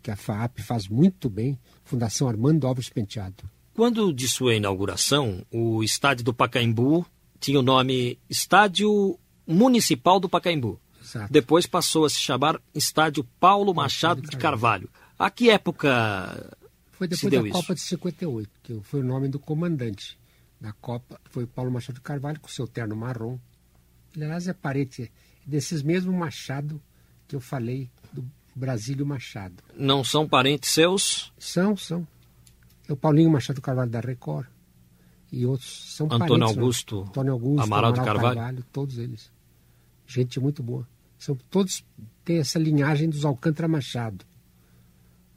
que 0.03 0.11
a 0.11 0.17
FAAP 0.17 0.61
faz 0.61 0.89
muito 0.89 1.29
bem, 1.29 1.59
Fundação 1.85 2.29
Armando 2.29 2.67
Alves 2.67 2.89
Penteado. 2.89 3.45
Quando 3.75 4.13
de 4.13 4.29
sua 4.29 4.55
inauguração, 4.55 5.45
o 5.53 5.83
estádio 5.83 6.25
do 6.25 6.35
Pacaembu 6.35 7.05
tinha 7.39 7.59
o 7.59 7.63
nome 7.63 8.19
Estádio 8.29 9.19
Municipal 9.47 10.19
do 10.19 10.29
Pacaembu. 10.29 10.81
Exato. 11.01 11.33
Depois 11.33 11.67
passou 11.67 12.05
a 12.05 12.11
se 12.11 12.17
chamar 12.17 12.61
Estádio 12.75 13.23
Paulo 13.39 13.75
Machado 13.75 14.23
de 14.23 14.37
Carvalho. 14.37 14.89
A 15.19 15.31
que 15.31 15.51
época 15.51 16.57
Foi 16.99 17.07
depois 17.07 17.33
da 17.33 17.51
Copa 17.51 17.75
de 17.77 17.81
58, 17.81 18.51
que 18.61 18.81
foi 18.83 19.01
o 19.01 19.05
nome 19.05 19.29
do 19.29 19.39
comandante 19.39 20.19
da 20.61 20.73
Copa, 20.73 21.21
foi 21.31 21.47
Paulo 21.47 21.71
Machado 21.71 21.95
de 21.95 22.01
Carvalho, 22.01 22.41
com 22.41 22.49
seu 22.49 22.67
terno 22.67 22.97
marrom. 22.97 23.39
Aliás, 24.17 24.49
é 24.49 24.53
parente 24.53 25.09
desses 25.47 25.81
mesmos 25.81 26.13
Machado 26.13 26.83
que 27.29 27.37
eu 27.37 27.41
falei 27.41 27.89
do 28.13 28.29
Brasílio 28.53 29.07
Machado. 29.07 29.63
Não 29.77 30.03
são 30.03 30.29
parentes 30.29 30.71
seus? 30.71 31.33
São, 31.39 31.77
são. 31.77 32.05
É 32.89 32.93
o 32.93 32.97
Paulinho 32.97 33.31
Machado 33.31 33.61
Carvalho 33.61 33.91
da 33.93 34.01
Record. 34.01 34.49
E 35.31 35.47
outros 35.47 35.95
são 35.95 36.07
Antônio 36.07 36.27
parentes. 36.27 36.57
Né? 36.57 36.61
Augusto, 36.61 37.01
Antônio 37.03 37.33
Augusto, 37.33 37.63
Amaral, 37.63 37.93
Amaral 37.93 38.05
Carvalho. 38.05 38.35
Carvalho. 38.35 38.67
Todos 38.73 38.99
eles. 38.99 39.31
Gente 40.05 40.41
muito 40.41 40.65
boa. 40.65 40.85
São 41.17 41.37
todos 41.49 41.85
têm 42.25 42.39
essa 42.39 42.59
linhagem 42.59 43.09
dos 43.09 43.25
Alcântara 43.25 43.69
Machado. 43.69 44.25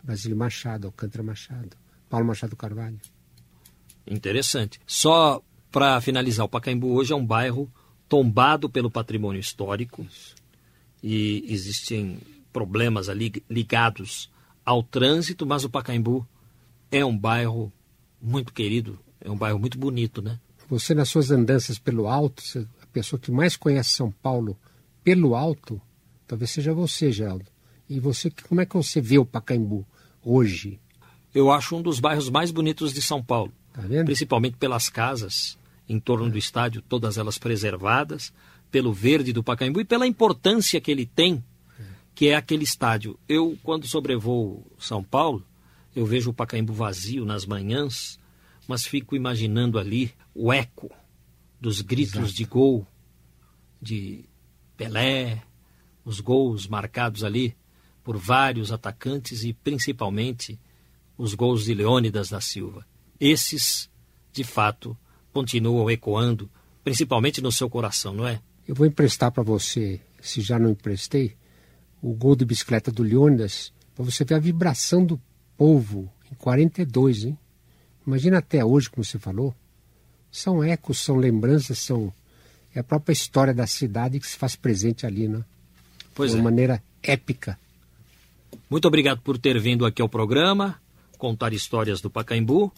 Brasílio 0.04 0.38
Machado, 0.38 0.88
Alcântara 0.88 1.24
Machado, 1.24 1.78
Paulo 2.10 2.26
Machado 2.26 2.56
Carvalho. 2.56 3.00
Interessante. 4.06 4.80
Só 4.86 5.42
para 5.72 6.02
finalizar, 6.02 6.46
o 6.46 6.50
Pacaembu 6.50 6.94
hoje 6.94 7.14
é 7.14 7.16
um 7.16 7.26
bairro 7.26 7.72
tombado 8.10 8.70
pelo 8.70 8.92
patrimônio 8.92 9.40
histórico 9.40 10.02
Isso. 10.02 10.36
e 11.02 11.46
existem 11.48 12.20
problemas 12.52 13.08
ali 13.08 13.32
ligados 13.50 14.30
ao 14.66 14.84
trânsito, 14.84 15.46
mas 15.46 15.64
o 15.64 15.70
Pacaembu 15.70 16.28
é 16.92 17.06
um 17.06 17.18
bairro 17.18 17.72
muito 18.22 18.52
querido, 18.52 19.00
é 19.22 19.32
um 19.32 19.38
bairro 19.38 19.58
muito 19.58 19.78
bonito, 19.78 20.22
né? 20.22 20.40
Você, 20.70 20.94
nas 20.94 21.10
suas 21.10 21.32
andanças 21.32 21.80
pelo 21.80 22.08
alto, 22.08 22.44
a 22.82 22.86
pessoa 22.88 23.20
que 23.20 23.32
mais 23.32 23.56
conhece 23.56 23.94
São 23.94 24.12
Paulo 24.12 24.58
pelo 25.04 25.36
alto, 25.36 25.82
talvez 26.28 26.52
seja 26.52 26.74
você, 26.74 27.12
Geraldo. 27.12 27.46
E 27.90 28.00
você, 28.00 28.32
como 28.48 28.62
é 28.62 28.66
que 28.66 28.76
você 28.76 29.02
vê 29.02 29.18
o 29.18 29.26
Pacaembu 29.26 29.86
hoje? 30.24 30.80
Eu 31.34 31.52
acho 31.52 31.76
um 31.76 31.82
dos 31.82 32.00
bairros 32.00 32.30
mais 32.30 32.52
bonitos 32.52 32.94
de 32.94 33.02
São 33.02 33.24
Paulo. 33.24 33.52
Tá 33.74 33.84
principalmente 34.04 34.58
pelas 34.58 34.90
casas 34.90 35.58
em 35.88 36.00
torno 36.00 36.30
do 36.30 36.38
estádio, 36.38 36.82
todas 36.82 37.18
elas 37.18 37.38
preservadas, 37.38 38.34
pelo 38.70 38.94
verde 38.94 39.34
do 39.34 39.44
Pacaembu 39.44 39.82
e 39.82 39.86
pela 39.86 40.08
importância 40.08 40.80
que 40.80 40.90
ele 40.90 41.06
tem, 41.06 41.44
que 42.16 42.28
é 42.28 42.36
aquele 42.36 42.64
estádio. 42.64 43.20
Eu, 43.28 43.58
quando 43.64 43.88
sobrevoo 43.88 44.66
São 44.80 45.04
Paulo, 45.04 45.46
eu 45.96 46.06
vejo 46.06 46.30
o 46.30 46.34
Pacaembu 46.34 46.74
vazio 46.74 47.26
nas 47.26 47.46
manhãs, 47.46 48.20
mas 48.68 48.86
fico 48.86 49.16
imaginando 49.16 49.78
ali 49.78 50.14
o 50.34 50.54
eco 50.54 50.90
dos 51.60 51.82
gritos 51.82 52.16
Exato. 52.16 52.34
de 52.34 52.46
gol 52.46 52.88
de 53.82 54.26
Pelé, 54.78 55.44
os 56.06 56.20
gols 56.20 56.68
marcados 56.68 57.24
ali 57.24 57.56
por 58.04 58.18
vários 58.18 58.72
atacantes 58.72 59.44
e 59.44 59.54
principalmente 59.54 60.60
os 61.18 61.34
gols 61.34 61.66
de 61.66 61.74
Leônidas 61.74 62.30
da 62.30 62.42
Silva. 62.42 62.86
Esses, 63.20 63.90
de 64.34 64.44
fato, 64.44 64.98
continuam 65.32 65.90
ecoando, 65.90 66.50
principalmente 66.84 67.42
no 67.42 67.52
seu 67.52 67.70
coração, 67.70 68.14
não 68.14 68.28
é? 68.28 68.42
Eu 68.68 68.76
vou 68.76 68.86
emprestar 68.88 69.32
para 69.32 69.44
você, 69.44 70.02
se 70.22 70.42
já 70.42 70.58
não 70.58 70.72
emprestei, 70.72 71.36
o 72.02 72.14
gol 72.14 72.36
de 72.36 72.46
bicicleta 72.46 72.92
do 72.92 73.04
Leônidas, 73.04 73.72
para 73.94 74.04
você 74.04 74.26
ver 74.26 74.36
a 74.36 74.40
vibração 74.40 75.06
do 75.06 75.22
povo 75.56 76.12
em 76.32 76.36
42, 76.36 77.26
hein? 77.26 77.38
Imagina 78.06 78.40
até 78.40 78.66
hoje, 78.66 78.90
como 78.90 79.06
você 79.06 79.20
falou. 79.20 79.54
São 80.32 80.64
ecos, 80.64 81.00
são 81.00 81.18
lembranças, 81.18 81.78
são 81.78 82.12
é 82.74 82.80
a 82.80 82.84
própria 82.84 83.14
história 83.14 83.54
da 83.54 83.68
cidade 83.68 84.20
que 84.20 84.28
se 84.28 84.38
faz 84.38 84.56
presente 84.56 85.06
ali, 85.06 85.28
né? 85.28 85.44
Pois 86.16 86.32
de 86.32 86.38
uma 86.38 86.44
é. 86.44 86.52
maneira 86.52 86.84
épica. 87.04 87.60
Muito 88.70 88.88
obrigado 88.88 89.22
por 89.22 89.38
ter 89.38 89.60
vindo 89.60 89.86
aqui 89.86 90.02
ao 90.02 90.10
programa, 90.10 90.80
contar 91.18 91.54
histórias 91.54 92.02
do 92.02 92.10
Pacaembu 92.10 92.72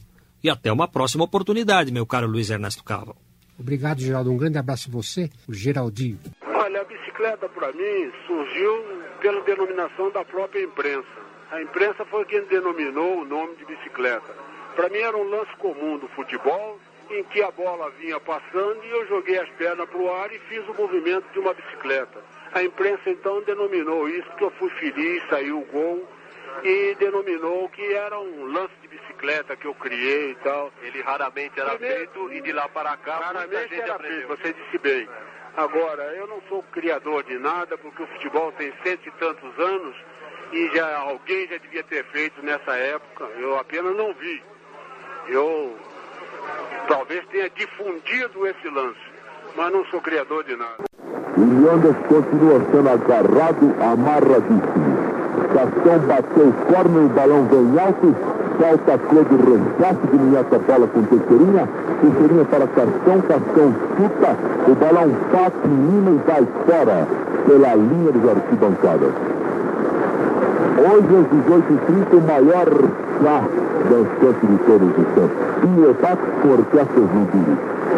e 0.44 0.50
até 0.50 0.72
uma 0.72 0.88
próxima 0.88 1.24
oportunidade, 1.24 1.92
meu 1.92 2.06
caro 2.06 2.28
Luiz 2.28 2.50
Ernesto 2.50 2.84
Cava. 2.84 3.16
Obrigado, 3.58 4.02
Geraldo. 4.02 4.32
Um 4.32 4.38
grande 4.38 4.58
abraço 4.58 4.90
a 4.90 4.92
você, 4.92 5.30
o 5.48 5.54
Geraldinho. 5.54 6.20
Olha, 6.46 6.82
a 6.82 6.84
bicicleta 6.84 7.48
para 7.50 7.72
mim 7.72 8.12
surgiu 8.28 9.04
pela 9.22 9.42
denominação 9.44 10.12
da 10.12 10.26
própria 10.26 10.64
imprensa. 10.64 11.08
A 11.52 11.62
imprensa 11.62 12.04
foi 12.06 12.26
quem 12.26 12.44
denominou 12.46 13.22
o 13.22 13.26
nome 13.26 13.56
de 13.56 13.66
bicicleta. 13.66 14.34
Para 14.76 14.90
mim 14.90 14.98
era 14.98 15.16
um 15.16 15.30
lance 15.30 15.56
comum 15.58 16.00
do 16.00 16.08
futebol, 16.10 16.80
em 17.12 17.24
que 17.26 17.42
a 17.44 17.52
bola 17.52 17.92
vinha 17.92 18.20
passando 18.20 18.84
e 18.84 18.90
eu 18.90 19.08
joguei 19.08 19.38
as 19.38 19.50
pernas 19.52 19.88
para 19.88 20.00
o 20.00 20.12
ar 20.12 20.34
e 20.34 20.40
fiz 20.50 20.68
o 20.68 20.74
movimento 20.74 21.32
de 21.32 21.40
uma 21.40 21.54
bicicleta. 21.54 22.20
A 22.54 22.64
imprensa 22.64 23.10
então 23.10 23.42
denominou 23.42 24.08
isso, 24.08 24.28
porque 24.30 24.44
eu 24.44 24.52
fui 24.52 24.70
feliz, 24.72 25.24
saiu 25.30 25.60
o 25.60 25.66
gol, 25.66 26.08
e 26.64 26.96
denominou 27.00 27.68
que 27.70 27.82
era 27.94 28.20
um 28.20 28.46
lance 28.46 28.74
de 28.82 28.88
bicicleta 28.88 29.56
que 29.56 29.66
eu 29.66 29.74
criei 29.74 30.32
e 30.32 30.36
tal. 30.36 30.72
Ele 30.84 31.02
raramente 31.02 31.60
era 31.60 31.72
Primeiro, 31.72 31.98
feito 31.98 32.34
e 32.34 32.42
de 32.42 32.52
lá 32.52 32.70
para 32.70 32.96
cá 32.98 33.18
raramente 33.18 33.74
era 33.74 33.96
aprendeu. 33.96 34.28
feito, 34.28 34.28
você 34.28 34.54
disse 34.54 34.78
bem. 34.78 35.10
Agora, 35.58 36.04
eu 36.16 36.28
não 36.28 36.42
sou 36.50 36.64
criador 36.64 37.24
de 37.24 37.38
nada, 37.40 37.78
porque 37.78 38.04
o 38.04 38.08
futebol 38.08 38.52
tem 38.54 38.72
cento 38.84 39.08
e 39.08 39.12
tantos 39.12 39.60
anos 39.60 39.96
e 40.52 40.70
já 40.76 40.98
alguém 40.98 41.48
já 41.48 41.58
devia 41.58 41.84
ter 41.84 42.04
feito 42.06 42.44
nessa 42.44 42.76
época. 42.76 43.26
Eu 43.38 43.58
apenas 43.58 43.96
não 43.96 44.14
vi. 44.14 44.44
Eu 45.28 45.76
talvez 46.88 47.26
tenha 47.28 47.50
difundido 47.50 48.46
esse 48.48 48.68
lance, 48.70 49.00
mas 49.56 49.72
não 49.72 49.86
sou 49.86 50.02
criador 50.02 50.44
de 50.44 50.56
nada. 50.56 50.84
O 51.36 51.42
Leandro 51.42 51.96
continua 52.08 52.62
sendo 52.72 52.90
agarrado, 52.90 53.74
amarradíssimo. 53.82 55.14
Cascão 55.54 56.00
bateu 56.08 56.48
o 56.48 56.54
corno, 56.72 57.06
o 57.06 57.10
balão 57.10 57.46
vem 57.46 57.80
alto, 57.80 58.16
salta 58.60 58.94
a 58.94 58.98
cor 58.98 59.26
do 59.26 59.38
resgate, 59.38 60.08
diminuta 60.12 60.56
a 60.56 60.60
bola 60.60 60.88
com 60.88 61.02
Teixeirinha, 61.04 61.70
Teixeirinha 62.02 62.46
para 62.46 62.68
Cascão, 62.68 63.22
Cascão 63.22 63.74
chuta, 63.98 64.38
o 64.68 64.76
balão 64.76 65.10
bate 65.32 65.68
em 65.68 66.14
e 66.14 66.22
vai 66.28 66.48
fora 66.66 67.08
pela 67.46 67.76
linha 67.76 68.12
dos 68.12 68.30
arquibancadas. 68.30 69.14
Hoje, 70.84 71.16
às 71.16 71.28
18h30, 71.28 72.18
o 72.18 72.22
maior 72.22 72.68
chá 73.22 73.44
dançante 73.90 74.46
de 74.48 74.58
todos 74.66 74.90
os 74.90 75.08
tempos. 75.14 75.54
E 75.64 75.92
ataque 75.92 76.24
com 76.42 76.50
orquestras 76.50 77.10
no 77.14 77.26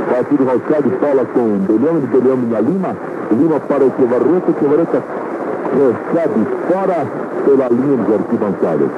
Partido 0.10 0.44
Rochado 0.44 0.90
fala 1.00 1.26
com 1.26 1.58
Belhame, 1.60 2.08
Belhame 2.08 2.46
na 2.48 2.60
Lima. 2.60 2.96
Lima 3.32 3.60
para 3.60 3.84
o 3.84 3.92
Quevarreta, 3.92 4.54
Quevarreta 4.54 5.04
recebe 5.76 6.48
fora 6.72 7.06
pela 7.44 7.68
linha 7.70 7.98
dos 7.98 8.14
arquibancadas. 8.14 8.90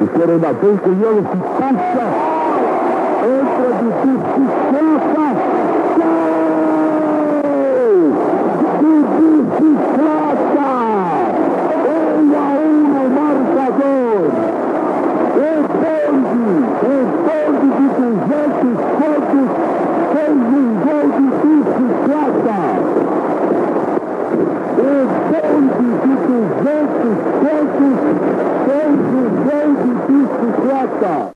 O 0.00 0.06
Corona 0.06 0.52
vem, 0.60 0.76
Cunhão 0.76 1.16
se 1.16 1.36
puxa. 1.36 2.37
liftoff. 30.88 31.26